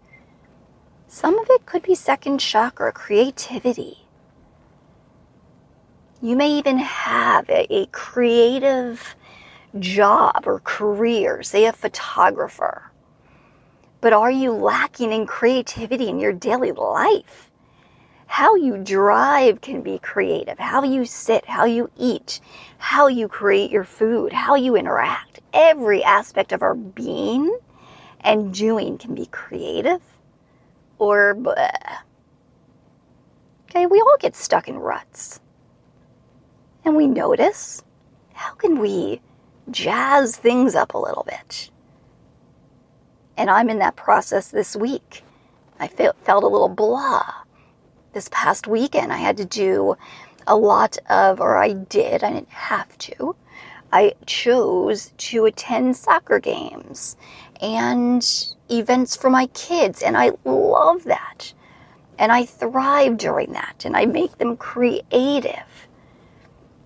some 1.08 1.38
of 1.38 1.48
it 1.50 1.66
could 1.66 1.82
be 1.82 1.94
second 1.94 2.38
chakra, 2.38 2.92
creativity. 2.92 4.06
You 6.22 6.36
may 6.36 6.50
even 6.50 6.78
have 6.78 7.48
a 7.48 7.86
creative 7.92 9.16
job 9.78 10.44
or 10.46 10.60
career, 10.60 11.42
say 11.42 11.64
a 11.64 11.72
photographer 11.72 12.90
but 14.00 14.12
are 14.12 14.30
you 14.30 14.52
lacking 14.52 15.12
in 15.12 15.26
creativity 15.26 16.08
in 16.08 16.18
your 16.18 16.32
daily 16.32 16.72
life? 16.72 17.49
How 18.30 18.54
you 18.54 18.78
drive 18.78 19.60
can 19.60 19.82
be 19.82 19.98
creative. 19.98 20.56
How 20.56 20.84
you 20.84 21.04
sit, 21.04 21.44
how 21.46 21.64
you 21.64 21.90
eat, 21.96 22.40
how 22.78 23.08
you 23.08 23.26
create 23.26 23.72
your 23.72 23.82
food, 23.82 24.32
how 24.32 24.54
you 24.54 24.76
interact. 24.76 25.40
Every 25.52 26.04
aspect 26.04 26.52
of 26.52 26.62
our 26.62 26.76
being 26.76 27.58
and 28.20 28.54
doing 28.54 28.98
can 28.98 29.16
be 29.16 29.26
creative 29.26 30.00
or 30.96 31.34
bleh. 31.34 31.98
Okay, 33.68 33.86
we 33.86 34.00
all 34.00 34.16
get 34.20 34.36
stuck 34.36 34.68
in 34.68 34.78
ruts. 34.78 35.40
And 36.84 36.94
we 36.94 37.08
notice 37.08 37.82
how 38.32 38.54
can 38.54 38.78
we 38.78 39.20
jazz 39.72 40.36
things 40.36 40.76
up 40.76 40.94
a 40.94 40.98
little 40.98 41.24
bit? 41.24 41.68
And 43.36 43.50
I'm 43.50 43.68
in 43.68 43.80
that 43.80 43.96
process 43.96 44.52
this 44.52 44.76
week. 44.76 45.24
I 45.80 45.88
felt, 45.88 46.16
felt 46.24 46.44
a 46.44 46.48
little 46.48 46.68
blah. 46.68 47.40
This 48.12 48.28
past 48.32 48.66
weekend, 48.66 49.12
I 49.12 49.18
had 49.18 49.36
to 49.36 49.44
do 49.44 49.96
a 50.46 50.56
lot 50.56 50.98
of, 51.08 51.40
or 51.40 51.56
I 51.56 51.74
did, 51.74 52.24
I 52.24 52.32
didn't 52.32 52.48
have 52.48 52.98
to. 52.98 53.36
I 53.92 54.14
chose 54.26 55.12
to 55.16 55.44
attend 55.44 55.96
soccer 55.96 56.40
games 56.40 57.16
and 57.60 58.26
events 58.68 59.16
for 59.16 59.30
my 59.30 59.46
kids, 59.46 60.02
and 60.02 60.16
I 60.16 60.32
love 60.44 61.04
that. 61.04 61.52
And 62.18 62.32
I 62.32 62.46
thrive 62.46 63.16
during 63.16 63.52
that, 63.52 63.84
and 63.84 63.96
I 63.96 64.06
make 64.06 64.38
them 64.38 64.56
creative. 64.56 65.88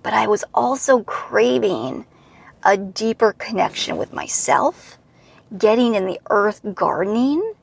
But 0.03 0.13
I 0.13 0.27
was 0.27 0.45
also 0.53 1.03
craving 1.05 2.07
a 2.63 2.77
deeper 2.77 3.33
connection 3.33 3.97
with 3.97 4.13
myself 4.13 4.99
getting 5.57 5.95
in 5.95 6.07
the 6.07 6.21
earth 6.31 6.61
gardening, 6.75 7.55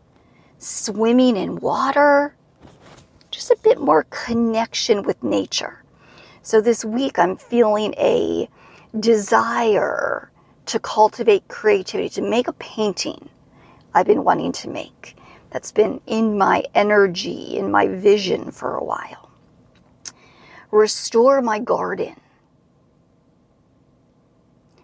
swimming 0.58 1.36
in 1.38 1.58
water, 1.58 2.36
just 3.32 3.50
a 3.50 3.58
bit 3.63 3.80
more 3.80 4.04
connection 4.10 5.04
with 5.04 5.24
nature. 5.24 5.84
So 6.44 6.62
this 6.62 6.84
week 6.86 7.17
I'm 7.17 7.38
feeling 7.38 7.94
a 7.98 8.50
desire 9.00 10.32
to 10.65 10.80
cultivate 10.80 11.48
creativity, 11.48 12.10
to 12.10 12.22
make 12.22 12.48
a 12.48 12.54
painting 12.54 13.30
I've 13.94 14.06
been 14.06 14.24
wanting 14.24 14.52
to 14.54 14.70
make. 14.70 15.17
That's 15.50 15.72
been 15.72 16.02
in 16.08 16.38
my 16.38 16.63
energy, 16.74 17.58
in 17.58 17.72
my 17.72 17.88
vision 17.88 18.52
for 18.52 18.76
a 18.76 18.84
while. 18.84 19.30
Restore 20.72 21.41
my 21.41 21.60
garden. 21.60 22.16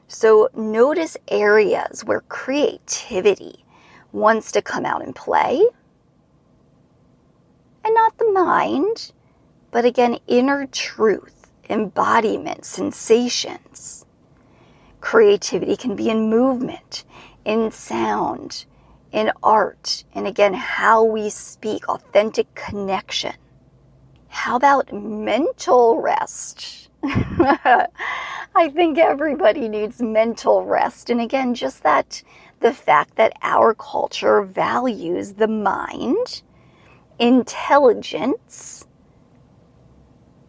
So 0.09 0.49
notice 0.53 1.15
areas 1.27 2.03
where 2.03 2.21
creativity 2.21 3.63
wants 4.11 4.51
to 4.53 4.61
come 4.61 4.85
out 4.85 5.03
and 5.03 5.15
play. 5.15 5.61
And 7.87 7.93
not 7.93 8.17
the 8.17 8.29
mind, 8.33 9.13
but 9.71 9.85
again, 9.85 10.17
inner 10.27 10.65
truth, 10.65 11.49
embodiment, 11.69 12.65
sensations. 12.65 14.05
Creativity 14.99 15.77
can 15.77 15.95
be 15.95 16.09
in 16.09 16.29
movement, 16.29 17.05
in 17.45 17.71
sound, 17.71 18.65
in 19.13 19.31
art, 19.41 20.03
and 20.13 20.27
again, 20.27 20.53
how 20.53 21.01
we 21.01 21.29
speak, 21.29 21.87
authentic 21.87 22.53
connection. 22.55 23.35
How 24.27 24.57
about 24.57 24.91
mental 24.91 26.01
rest? 26.01 26.89
I 27.03 27.87
think 28.73 28.97
everybody 28.97 29.69
needs 29.69 30.01
mental 30.01 30.65
rest. 30.65 31.09
And 31.09 31.21
again, 31.21 31.55
just 31.55 31.83
that 31.83 32.21
the 32.59 32.73
fact 32.73 33.15
that 33.15 33.31
our 33.41 33.73
culture 33.73 34.41
values 34.41 35.35
the 35.35 35.47
mind, 35.47 36.41
intelligence, 37.19 38.85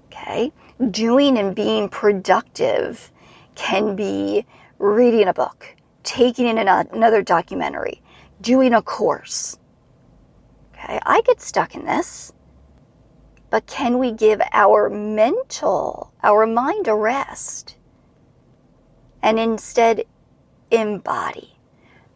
okay, 0.07 0.53
doing 0.91 1.39
and 1.39 1.55
being 1.55 1.89
productive 1.89 3.11
can 3.55 3.97
be 3.97 4.47
reading 4.79 5.29
a 5.29 5.35
book, 5.35 5.75
taking 6.03 6.47
in 6.47 6.59
another 6.59 7.23
documentary, 7.23 8.01
doing 8.41 8.73
a 8.73 8.83
course. 8.83 9.59
Okay, 10.73 11.01
I 11.05 11.21
get 11.23 11.41
stuck 11.41 11.75
in 11.75 11.85
this. 11.85 12.33
But 13.51 13.67
can 13.67 13.99
we 13.99 14.13
give 14.13 14.43
our 14.53 14.91
mental, 14.91 16.13
our 16.23 16.47
mind 16.47 16.87
a 16.87 16.95
rest 16.95 17.77
and 19.23 19.39
instead 19.39 20.05
embody, 20.71 21.57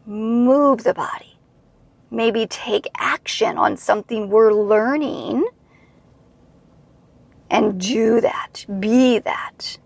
move 0.05 0.83
the 0.83 0.93
body, 0.93 1.32
maybe 2.13 2.45
take 2.47 2.87
action 2.97 3.57
on 3.57 3.77
something 3.77 4.29
we're 4.29 4.53
learning 4.53 5.45
and 7.49 7.79
do 7.79 8.21
that, 8.21 8.65
be 8.79 9.19
that. 9.19 9.77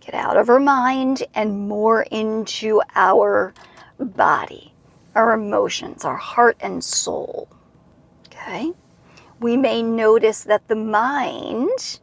Get 0.00 0.14
out 0.14 0.36
of 0.36 0.48
our 0.48 0.60
mind 0.60 1.22
and 1.34 1.68
more 1.68 2.02
into 2.10 2.82
our 2.94 3.54
body, 3.98 4.74
our 5.14 5.32
emotions, 5.32 6.04
our 6.04 6.16
heart 6.16 6.56
and 6.60 6.82
soul. 6.82 7.48
Okay? 8.26 8.72
we 9.44 9.58
may 9.58 9.82
notice 9.82 10.44
that 10.44 10.66
the 10.68 10.74
mind, 10.74 12.00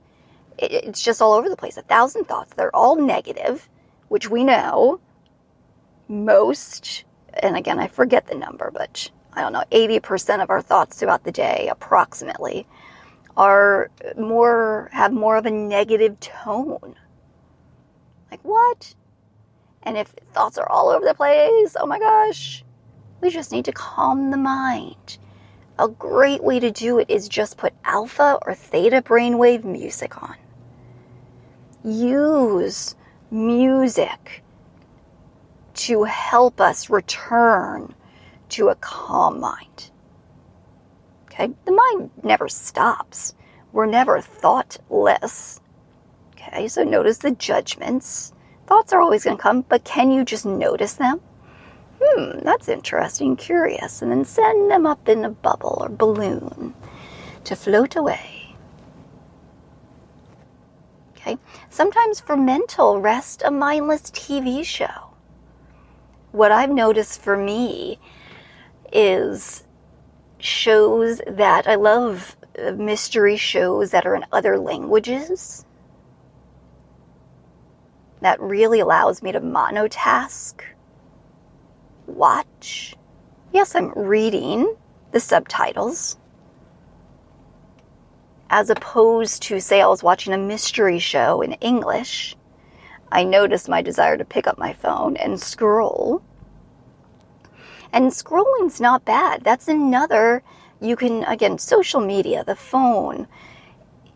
it's 0.60 1.02
just 1.02 1.22
all 1.24 1.34
over 1.34 1.50
the 1.50 1.56
place. 1.56 1.76
A 1.76 1.82
thousand 1.82 2.26
thoughts. 2.26 2.54
They're 2.54 2.76
all 2.76 2.96
negative, 2.96 3.68
which 4.10 4.30
we 4.30 4.44
know 4.44 5.00
most, 6.08 7.04
and 7.36 7.56
again, 7.56 7.80
I 7.80 7.88
forget 7.88 8.28
the 8.28 8.36
number, 8.36 8.72
but 8.72 9.10
I 9.34 9.42
don't 9.42 9.54
know, 9.54 9.64
80% 9.72 10.44
of 10.44 10.50
our 10.50 10.62
thoughts 10.62 10.98
throughout 10.98 11.24
the 11.24 11.32
day, 11.32 11.68
approximately, 11.72 12.68
are 13.38 13.90
more, 14.18 14.90
have 14.92 15.14
more 15.14 15.38
of 15.38 15.46
a 15.46 15.52
negative 15.52 16.20
tone. 16.20 16.96
Like, 18.30 18.42
what? 18.44 18.94
And 19.84 19.98
if 19.98 20.08
thoughts 20.34 20.58
are 20.58 20.70
all 20.70 20.90
over 20.90 21.06
the 21.06 21.14
place, 21.14 21.76
oh 21.80 21.86
my 21.86 22.00
gosh, 22.00 22.64
we 23.22 23.30
just 23.30 23.52
need 23.52 23.66
to 23.66 23.72
calm 23.72 24.32
the 24.32 24.38
mind. 24.38 25.18
A 25.80 25.88
great 25.88 26.44
way 26.44 26.60
to 26.60 26.70
do 26.70 27.00
it 27.00 27.10
is 27.10 27.28
just 27.28 27.58
put 27.58 27.74
alpha 27.84 28.38
or 28.46 28.54
theta 28.54 29.02
brainwave 29.02 29.64
music 29.64 30.22
on. 30.22 30.36
Use 31.84 32.96
music 33.32 34.44
to 35.74 36.04
help 36.04 36.60
us 36.60 36.90
return 36.90 37.94
to 38.50 38.70
a 38.70 38.76
calm 38.76 39.40
mind. 39.40 39.92
Okay? 41.26 41.52
The 41.66 41.72
mind 41.72 42.12
never 42.24 42.50
stops. 42.50 43.34
We're 43.72 43.86
never 43.86 44.22
thoughtless. 44.22 45.62
Okay? 46.34 46.68
So 46.68 46.84
notice 46.84 47.20
the 47.20 47.32
judgments. 47.32 48.34
Thoughts 48.68 48.94
are 48.94 49.02
always 49.02 49.24
going 49.24 49.38
to 49.38 49.44
come, 49.44 49.62
but 49.62 49.84
can 49.84 50.12
you 50.12 50.24
just 50.24 50.46
notice 50.46 50.94
them? 50.94 51.22
hmm, 52.02 52.40
that's 52.44 52.68
interesting, 52.68 53.36
curious, 53.36 54.02
and 54.02 54.12
then 54.12 54.26
send 54.26 54.72
them 54.72 54.86
up 54.86 55.08
in 55.08 55.26
a 55.26 55.30
bubble 55.30 55.78
or 55.82 55.90
balloon 55.90 56.74
to 57.44 57.56
float 57.56 57.96
away. 57.96 58.56
Okay, 61.16 61.38
sometimes 61.70 62.20
for 62.20 62.36
mental 62.36 63.00
rest, 63.00 63.44
a 63.46 63.52
mindless 63.52 64.04
TV 64.04 64.66
show. 64.66 65.11
What 66.32 66.52
I've 66.52 66.70
noticed 66.70 67.22
for 67.22 67.36
me 67.36 68.00
is 68.94 69.64
shows 70.40 71.22
that 71.28 71.68
I 71.68 71.76
love 71.76 72.36
uh, 72.58 72.72
mystery 72.72 73.38
shows 73.38 73.92
that 73.92 74.06
are 74.06 74.16
in 74.16 74.26
other 74.32 74.58
languages. 74.58 75.66
That 78.22 78.40
really 78.40 78.80
allows 78.80 79.22
me 79.22 79.32
to 79.32 79.42
monotask 79.42 80.62
watch. 82.08 82.96
Yes, 83.52 83.76
I'm 83.76 83.92
reading 83.94 84.76
the 85.12 85.20
subtitles. 85.20 86.18
As 88.50 88.70
opposed 88.70 89.44
to, 89.44 89.60
say, 89.60 89.82
I 89.82 89.88
was 89.88 90.04
watching 90.04 90.34
a 90.34 90.38
mystery 90.38 91.00
show 91.00 91.42
in 91.42 91.54
English, 91.54 92.36
I 93.12 93.24
noticed 93.24 93.68
my 93.68 93.82
desire 93.82 94.18
to 94.18 94.26
pick 94.26 94.48
up 94.48 94.58
my 94.58 94.74
phone 94.74 95.18
and 95.18 95.40
scroll. 95.40 96.22
And 97.92 98.12
scrolling's 98.12 98.80
not 98.80 99.04
bad. 99.04 99.44
That's 99.44 99.68
another, 99.68 100.44
you 100.80 100.96
can, 100.96 101.24
again, 101.26 101.58
social 101.58 102.00
media, 102.00 102.44
the 102.46 102.56
phone, 102.56 103.28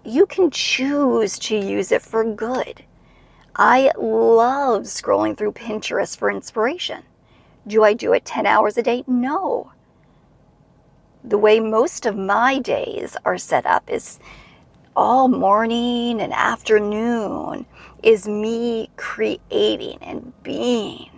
you 0.06 0.26
can 0.26 0.50
choose 0.50 1.38
to 1.40 1.58
use 1.58 1.92
it 1.92 2.02
for 2.02 2.24
good. 2.24 2.84
I 3.56 3.92
love 3.98 4.84
scrolling 4.84 5.36
through 5.38 5.54
Pinterest 5.54 6.18
for 6.18 6.30
inspiration. 6.30 7.04
Do 7.68 7.84
I 7.84 7.94
do 7.94 8.14
it 8.14 8.24
10 8.26 8.46
hours 8.46 8.78
a 8.78 8.84
day? 8.84 9.04
No. 9.08 9.72
The 11.24 11.38
way 11.38 11.60
most 11.60 12.06
of 12.06 12.16
my 12.16 12.60
days 12.60 13.18
are 13.26 13.38
set 13.38 13.66
up 13.66 13.90
is 13.90 14.20
all 14.96 15.28
morning 15.28 16.22
and 16.22 16.32
afternoon 16.34 17.66
is 18.02 18.28
me 18.28 18.90
creating 18.96 19.98
and 20.02 20.32
being. 20.44 21.10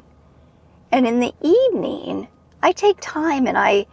And 0.91 1.05
in 1.05 1.19
the 1.19 1.33
evening, 1.41 2.27
I 2.63 2.71
take 2.71 2.97
time 2.99 3.45
and 3.47 3.57
I 3.57 3.85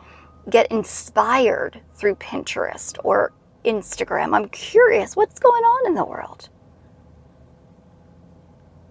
get 0.48 0.70
inspired 0.70 1.80
through 1.94 2.16
Pinterest 2.16 2.98
or 3.04 3.32
Instagram. 3.64 4.34
I'm 4.34 4.48
curious 4.48 5.16
what's 5.16 5.38
going 5.38 5.62
on 5.62 5.86
in 5.88 5.94
the 5.94 6.04
world. 6.04 6.48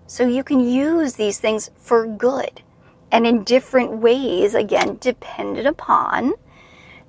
So 0.05 0.27
you 0.27 0.43
can 0.43 0.59
use 0.59 1.13
these 1.13 1.39
things 1.39 1.71
for 1.77 2.05
good 2.05 2.61
and 3.11 3.25
in 3.27 3.43
different 3.43 3.97
ways, 3.97 4.55
again, 4.55 4.97
dependent 4.99 5.67
upon 5.67 6.33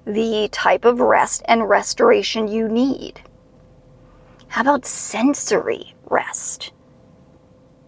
the 0.07 0.49
type 0.53 0.85
of 0.85 1.01
rest 1.01 1.43
and 1.47 1.69
restoration 1.69 2.47
you 2.47 2.69
need. 2.69 3.23
How 4.55 4.61
about 4.61 4.87
sensory 4.87 5.97
rest? 6.09 6.71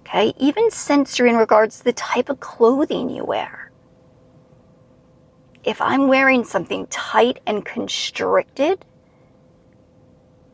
Okay, 0.00 0.34
even 0.36 0.68
sensory 0.72 1.30
in 1.30 1.36
regards 1.36 1.78
to 1.78 1.84
the 1.84 1.92
type 1.92 2.28
of 2.28 2.40
clothing 2.40 3.08
you 3.08 3.24
wear. 3.24 3.70
If 5.62 5.80
I'm 5.80 6.08
wearing 6.08 6.42
something 6.42 6.88
tight 6.88 7.38
and 7.46 7.64
constricted, 7.64 8.84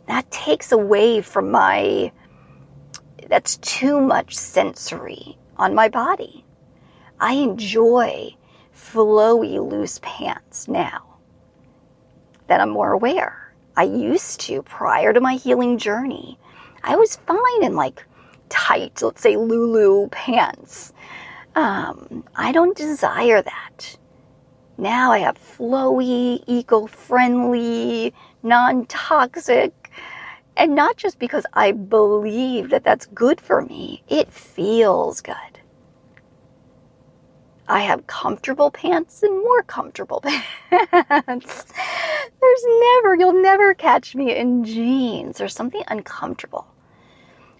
that 0.07 0.31
takes 0.31 0.71
away 0.71 1.23
from 1.23 1.51
my, 1.51 2.13
that's 3.31 3.57
too 3.57 3.99
much 3.99 4.37
sensory 4.37 5.39
on 5.57 5.75
my 5.75 5.89
body. 5.89 6.45
I 7.21 7.37
enjoy 7.37 8.37
flowy, 8.77 9.67
loose 9.67 9.99
pants 10.03 10.69
now 10.69 11.17
that 12.49 12.61
I'm 12.61 12.69
more 12.69 12.93
aware. 12.93 13.41
I 13.77 13.85
used 13.85 14.41
to 14.43 14.62
prior 14.62 15.12
to 15.12 15.20
my 15.20 15.35
healing 15.35 15.79
journey. 15.79 16.39
I 16.83 16.97
was 16.97 17.16
fine 17.16 17.62
in 17.62 17.75
like 17.75 18.05
tight, 18.49 19.01
let's 19.03 19.23
say 19.23 19.37
Lulu 19.37 20.09
pants. 20.09 20.93
Um, 21.55 22.25
I 22.35 22.53
don't 22.53 22.77
desire 22.77 23.43
that. 23.43 23.97
Now 24.79 25.12
I 25.12 25.18
have 25.18 25.39
flowy, 25.39 26.43
eco 26.47 26.87
friendly, 26.87 28.12
non 28.43 28.87
toxic, 28.87 29.91
and 30.57 30.75
not 30.75 30.97
just 30.97 31.18
because 31.18 31.47
I 31.53 31.73
believe 31.73 32.70
that 32.70 32.85
that's 32.85 33.07
good 33.07 33.41
for 33.41 33.62
me, 33.62 34.03
it 34.09 34.33
feels 34.33 35.20
good. 35.20 35.51
I 37.69 37.81
have 37.81 38.07
comfortable 38.07 38.71
pants 38.71 39.23
and 39.23 39.39
more 39.39 39.63
comfortable 39.63 40.21
pants. 40.71 41.65
There's 42.41 42.65
never, 42.65 43.15
you'll 43.15 43.41
never 43.43 43.75
catch 43.75 44.15
me 44.15 44.37
in 44.37 44.65
jeans 44.65 45.41
or 45.41 45.49
something 45.49 45.83
uncomfortable. 45.89 46.67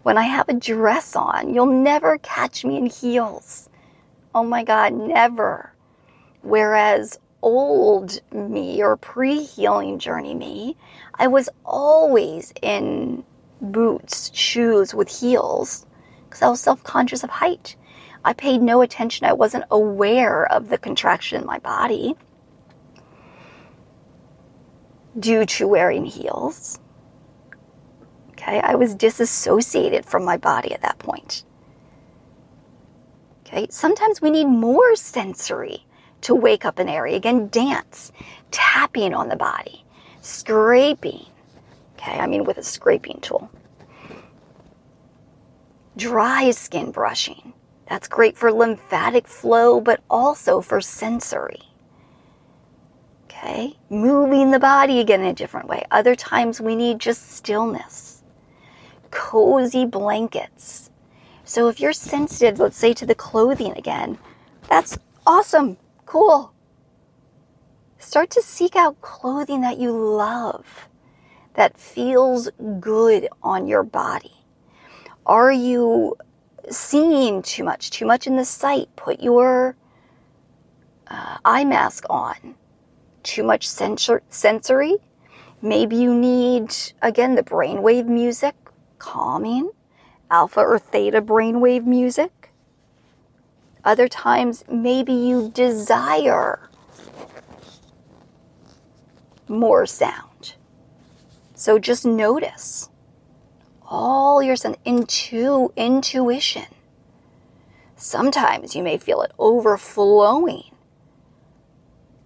When 0.03 0.19
I 0.19 0.25
have 0.25 0.49
a 0.49 0.55
dress 0.55 1.15
on, 1.15 1.55
you'll 1.55 1.67
never 1.67 2.19
catch 2.19 2.65
me 2.65 2.77
in 2.77 2.87
heels. 2.87 3.69
Oh 4.35 4.43
my 4.43 4.65
God, 4.65 4.93
never. 4.93 5.73
Whereas 6.43 7.19
old 7.43 8.21
me 8.33 8.83
or 8.83 8.97
pre 8.97 9.43
healing 9.45 9.99
journey 9.99 10.35
me, 10.35 10.77
I 11.15 11.29
was 11.29 11.49
always 11.65 12.53
in 12.63 13.25
boots, 13.61 14.35
shoes 14.35 14.95
with 14.95 15.09
heels 15.09 15.87
because 16.25 16.43
I 16.43 16.49
was 16.49 16.61
self 16.61 16.83
conscious 16.83 17.23
of 17.23 17.31
height. 17.31 17.77
I 18.25 18.33
paid 18.33 18.63
no 18.63 18.83
attention. 18.83 19.27
I 19.27 19.33
wasn't 19.33 19.65
aware 19.71 20.51
of 20.51 20.69
the 20.69 20.79
contraction 20.79 21.41
in 21.41 21.47
my 21.47 21.59
body 21.59 22.15
due 25.19 25.45
to 25.45 25.69
wearing 25.69 26.05
heels. 26.05 26.79
Okay, 28.31 28.61
I 28.61 28.75
was 28.75 28.95
disassociated 28.95 30.05
from 30.05 30.25
my 30.25 30.37
body 30.37 30.73
at 30.73 30.83
that 30.83 30.99
point. 30.99 31.45
Okay, 33.47 33.67
sometimes 33.71 34.23
we 34.23 34.31
need 34.31 34.47
more 34.47 34.97
sensory 34.97 35.85
to 36.23 36.35
wake 36.35 36.65
up 36.65 36.79
an 36.79 36.89
area. 36.89 37.17
Again, 37.17 37.49
dance, 37.49 38.13
tapping 38.51 39.13
on 39.15 39.29
the 39.29 39.37
body, 39.37 39.85
scraping. 40.23 41.27
Okay, 41.95 42.19
I 42.19 42.27
mean 42.27 42.45
with 42.45 42.59
a 42.59 42.63
scraping 42.63 43.19
tool 43.21 43.51
Dry 45.97 46.51
skin 46.53 46.91
brushing. 46.91 47.53
That's 47.93 48.09
great 48.09 48.39
for 48.39 48.51
lymphatic 48.51 49.29
flow, 49.29 49.79
but 49.79 50.03
also 50.09 50.63
for 50.63 50.81
sensory. 50.81 51.61
Okay, 53.25 53.77
moving 53.91 54.51
the 54.51 54.59
body 54.59 54.99
again 54.99 55.21
in 55.21 55.27
a 55.27 55.35
different 55.35 55.69
way. 55.69 55.85
Other 55.91 56.15
times 56.15 56.59
we 56.59 56.75
need 56.75 56.99
just 56.99 57.33
stillness, 57.33 58.23
cozy 59.11 59.85
blankets. 59.85 60.91
So 61.45 61.69
if 61.69 61.81
you're 61.81 61.93
sensitive, 61.93 62.59
let's 62.59 62.79
say 62.79 62.95
to 62.95 63.05
the 63.05 63.15
clothing 63.15 63.77
again, 63.77 64.17
that's 64.71 64.97
awesome, 65.27 65.77
cool. 66.07 66.55
Start 67.99 68.31
to 68.31 68.41
seek 68.41 68.75
out 68.75 69.03
clothing 69.03 69.61
that 69.61 69.77
you 69.77 69.93
love, 69.93 70.89
that 71.57 71.77
feels 71.77 72.49
good 72.81 73.29
on 73.43 73.67
your 73.67 73.83
body. 73.83 74.47
Are 75.27 75.53
you 75.53 76.17
seeing 76.71 77.43
too 77.43 77.65
much, 77.65 77.91
too 77.91 78.07
much 78.07 78.27
in 78.27 78.37
the 78.37 78.45
sight? 78.45 78.89
Put 78.97 79.21
your 79.21 79.77
uh, 81.09 81.39
eye 81.45 81.65
mask 81.65 82.05
on. 82.09 82.55
Too 83.23 83.43
much 83.43 83.69
sensor- 83.69 84.23
sensory? 84.29 84.97
Maybe 85.61 85.97
you 85.97 86.13
need, 86.15 86.75
again, 87.01 87.37
the 87.37 87.43
brainwave 87.43 88.07
music, 88.07 88.55
calming, 88.99 89.71
alpha 90.31 90.61
or 90.61 90.79
theta 90.79 91.23
brainwave 91.23 91.85
music. 91.85 92.51
Other 93.85 94.09
times, 94.09 94.65
maybe 94.71 95.13
you 95.13 95.51
desire 95.55 96.69
more 99.49 99.87
sound. 99.87 100.55
So 101.55 101.79
just 101.79 102.05
notice 102.05 102.89
all 103.93 104.43
your 104.43 104.57
sense 104.57 104.79
into 104.87 105.71
intuition. 105.77 106.65
Sometimes 107.95 108.75
you 108.75 108.83
may 108.83 108.97
feel 108.97 109.21
it 109.21 109.33
overflowing. 109.39 110.75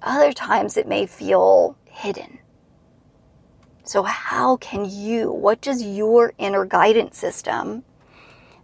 Other 0.00 0.32
times 0.32 0.76
it 0.76 0.86
may 0.86 1.06
feel 1.06 1.76
hidden. 1.84 2.38
So, 3.82 4.04
how 4.04 4.56
can 4.56 4.84
you, 4.88 5.32
what 5.32 5.60
does 5.60 5.82
your 5.82 6.32
inner 6.38 6.64
guidance 6.64 7.18
system 7.18 7.82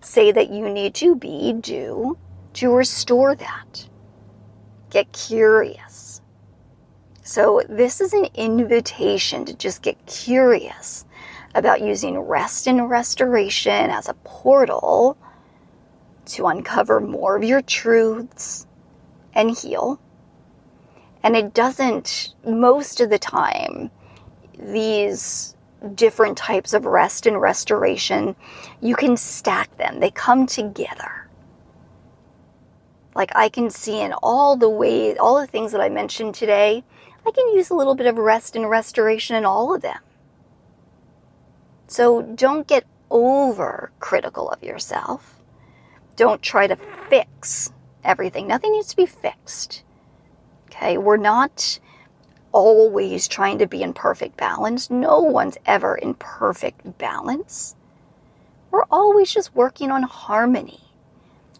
say 0.00 0.30
that 0.30 0.50
you 0.50 0.68
need 0.68 0.94
to 0.94 1.16
be, 1.16 1.52
do 1.52 2.16
to 2.54 2.72
restore 2.72 3.34
that? 3.34 3.88
Get 4.90 5.12
curious. 5.12 6.20
So, 7.24 7.62
this 7.68 8.00
is 8.00 8.12
an 8.12 8.26
invitation 8.34 9.44
to 9.46 9.54
just 9.54 9.82
get 9.82 10.06
curious 10.06 11.04
about 11.54 11.82
using 11.82 12.18
rest 12.18 12.66
and 12.66 12.88
restoration 12.88 13.90
as 13.90 14.08
a 14.08 14.14
portal 14.24 15.16
to 16.24 16.46
uncover 16.46 17.00
more 17.00 17.36
of 17.36 17.44
your 17.44 17.62
truths 17.62 18.66
and 19.34 19.56
heal. 19.56 20.00
And 21.22 21.36
it 21.36 21.54
doesn't, 21.54 22.34
most 22.46 23.00
of 23.00 23.10
the 23.10 23.18
time, 23.18 23.90
these 24.58 25.56
different 25.94 26.38
types 26.38 26.72
of 26.72 26.84
rest 26.84 27.26
and 27.26 27.40
restoration, 27.40 28.36
you 28.80 28.94
can 28.94 29.16
stack 29.16 29.76
them, 29.76 30.00
they 30.00 30.10
come 30.10 30.46
together. 30.46 31.28
Like 33.14 33.32
I 33.34 33.48
can 33.48 33.68
see 33.70 34.00
in 34.00 34.12
all 34.22 34.56
the 34.56 34.70
ways, 34.70 35.16
all 35.20 35.38
the 35.40 35.46
things 35.46 35.72
that 35.72 35.80
I 35.80 35.88
mentioned 35.88 36.34
today, 36.34 36.82
I 37.26 37.30
can 37.30 37.54
use 37.54 37.70
a 37.70 37.74
little 37.74 37.94
bit 37.94 38.06
of 38.06 38.16
rest 38.16 38.56
and 38.56 38.68
restoration 38.68 39.36
in 39.36 39.44
all 39.44 39.74
of 39.74 39.82
them. 39.82 39.98
So 41.92 42.22
don't 42.22 42.66
get 42.66 42.86
over 43.10 43.92
critical 44.00 44.48
of 44.48 44.62
yourself. 44.62 45.38
Don't 46.16 46.40
try 46.40 46.66
to 46.66 46.74
fix 46.74 47.70
everything. 48.02 48.46
Nothing 48.46 48.72
needs 48.72 48.88
to 48.88 48.96
be 48.96 49.04
fixed. 49.04 49.82
Okay, 50.68 50.96
we're 50.96 51.18
not 51.18 51.78
always 52.50 53.28
trying 53.28 53.58
to 53.58 53.66
be 53.66 53.82
in 53.82 53.92
perfect 53.92 54.38
balance. 54.38 54.88
No 54.88 55.20
one's 55.20 55.58
ever 55.66 55.94
in 55.94 56.14
perfect 56.14 56.96
balance. 56.96 57.76
We're 58.70 58.86
always 58.90 59.30
just 59.30 59.54
working 59.54 59.90
on 59.90 60.04
harmony. 60.04 60.80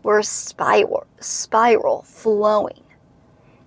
We're 0.03 0.21
a 0.21 0.25
spiral, 0.25 1.07
spiral 1.21 2.05
flowing. 2.05 2.85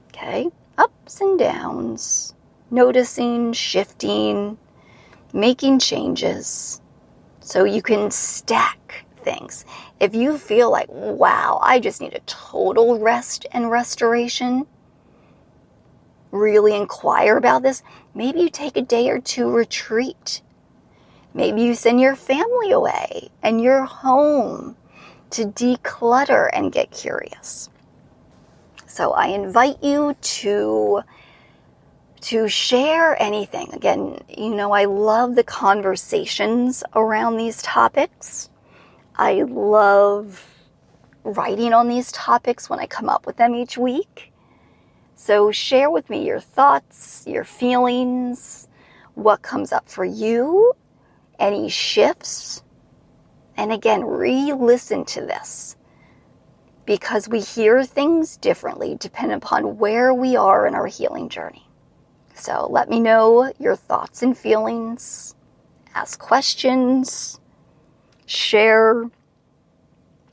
Okay, 0.07 0.49
ups 0.79 1.21
and 1.21 1.37
downs, 1.37 2.33
noticing, 2.71 3.53
shifting, 3.53 4.57
making 5.35 5.77
changes 5.77 6.81
so 7.41 7.65
you 7.65 7.81
can 7.81 8.09
stack 8.09 9.05
things. 9.17 9.65
If 9.99 10.15
you 10.15 10.37
feel 10.37 10.71
like, 10.71 10.87
wow, 10.89 11.59
I 11.61 11.79
just 11.79 11.99
need 11.99 12.13
a 12.13 12.21
total 12.21 12.99
rest 12.99 13.45
and 13.51 13.69
restoration, 13.69 14.65
really 16.31 16.73
inquire 16.73 17.35
about 17.35 17.63
this, 17.63 17.83
maybe 18.13 18.39
you 18.39 18.49
take 18.49 18.77
a 18.77 18.81
day 18.81 19.09
or 19.09 19.19
two 19.19 19.49
retreat. 19.49 20.41
Maybe 21.33 21.63
you 21.63 21.75
send 21.75 21.99
your 21.99 22.15
family 22.15 22.71
away 22.71 23.29
and 23.43 23.61
you're 23.61 23.83
home 23.83 24.77
to 25.31 25.47
declutter 25.47 26.49
and 26.53 26.71
get 26.71 26.91
curious. 26.91 27.69
So 28.87 29.11
I 29.11 29.27
invite 29.27 29.83
you 29.83 30.15
to 30.21 31.01
to 32.25 32.47
share 32.47 33.21
anything. 33.21 33.69
Again, 33.73 34.19
you 34.35 34.49
know, 34.49 34.71
I 34.71 34.85
love 34.85 35.35
the 35.35 35.43
conversations 35.43 36.83
around 36.95 37.37
these 37.37 37.61
topics. 37.61 38.49
I 39.15 39.43
love 39.43 40.43
writing 41.23 41.71
on 41.71 41.87
these 41.87 42.11
topics 42.11 42.67
when 42.67 42.79
I 42.79 42.87
come 42.87 43.09
up 43.09 43.27
with 43.27 43.37
them 43.37 43.53
each 43.53 43.77
week. 43.77 44.33
So 45.15 45.51
share 45.51 45.91
with 45.91 46.09
me 46.09 46.25
your 46.25 46.39
thoughts, 46.39 47.23
your 47.27 47.43
feelings, 47.43 48.67
what 49.13 49.43
comes 49.43 49.71
up 49.71 49.87
for 49.87 50.03
you, 50.03 50.73
any 51.37 51.69
shifts. 51.69 52.63
And 53.55 53.71
again, 53.71 54.03
re 54.03 54.51
listen 54.51 55.05
to 55.05 55.21
this 55.21 55.75
because 56.87 57.27
we 57.27 57.39
hear 57.39 57.83
things 57.85 58.37
differently 58.37 58.97
depending 58.99 59.37
upon 59.37 59.77
where 59.77 60.11
we 60.11 60.35
are 60.35 60.65
in 60.65 60.73
our 60.73 60.87
healing 60.87 61.29
journey. 61.29 61.64
So 62.35 62.67
let 62.69 62.89
me 62.89 62.99
know 62.99 63.51
your 63.59 63.75
thoughts 63.75 64.21
and 64.21 64.37
feelings, 64.37 65.33
ask 65.95 66.19
questions, 66.19 67.39
share, 68.25 69.09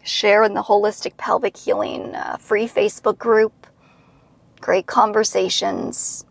share 0.03 0.43
in 0.43 0.55
the 0.55 0.63
Holistic 0.63 1.17
Pelvic 1.17 1.57
Healing 1.57 2.15
uh, 2.15 2.37
free 2.39 2.67
Facebook 2.67 3.19
group. 3.19 3.67
Great 4.61 4.87
conversations. 4.87 6.25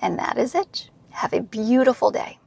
And 0.00 0.18
that 0.18 0.38
is 0.38 0.54
it. 0.54 0.88
Have 1.10 1.32
a 1.32 1.40
beautiful 1.40 2.10
day. 2.10 2.38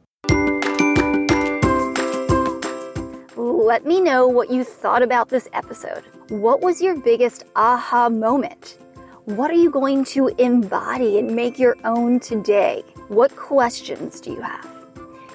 Let 3.36 3.86
me 3.86 4.02
know 4.02 4.28
what 4.28 4.50
you 4.50 4.64
thought 4.64 5.02
about 5.04 5.30
this 5.30 5.48
episode. 5.54 6.04
What 6.30 6.62
was 6.62 6.82
your 6.82 6.98
biggest 6.98 7.44
aha 7.56 8.10
moment? 8.10 8.78
What 9.26 9.52
are 9.52 9.56
you 9.56 9.70
going 9.70 10.04
to 10.06 10.30
embody 10.40 11.20
and 11.20 11.36
make 11.36 11.60
your 11.60 11.78
own 11.84 12.20
today? 12.20 12.84
What 13.08 13.36
questions 13.36 14.20
do 14.20 14.32
you 14.32 14.42
have? 14.42 14.68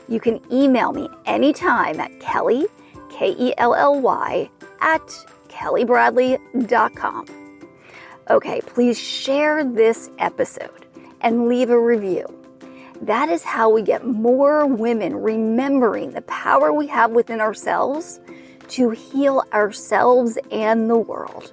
You 0.09 0.18
can 0.18 0.41
email 0.53 0.93
me 0.93 1.09
anytime 1.24 2.01
at 2.01 2.18
Kelly, 2.18 2.66
K 3.11 3.37
E 3.39 3.55
L 3.59 3.76
L 3.76 4.01
Y, 4.01 4.51
at 4.80 5.07
kellybradley.com. 5.47 7.26
Okay, 8.28 8.61
please 8.66 8.99
share 8.99 9.62
this 9.62 10.11
episode 10.18 10.87
and 11.20 11.47
leave 11.47 11.70
a 11.70 11.78
review. 11.78 12.26
That 13.03 13.28
is 13.28 13.45
how 13.45 13.70
we 13.70 13.82
get 13.82 14.05
more 14.05 14.66
women 14.66 15.14
remembering 15.14 16.11
the 16.11 16.22
power 16.22 16.72
we 16.72 16.89
have 16.89 17.12
within 17.12 17.41
ourselves 17.41 18.18
to 18.70 18.91
heal 18.91 19.45
ourselves 19.53 20.39
and 20.51 20.91
the 20.91 20.99
world. 20.99 21.53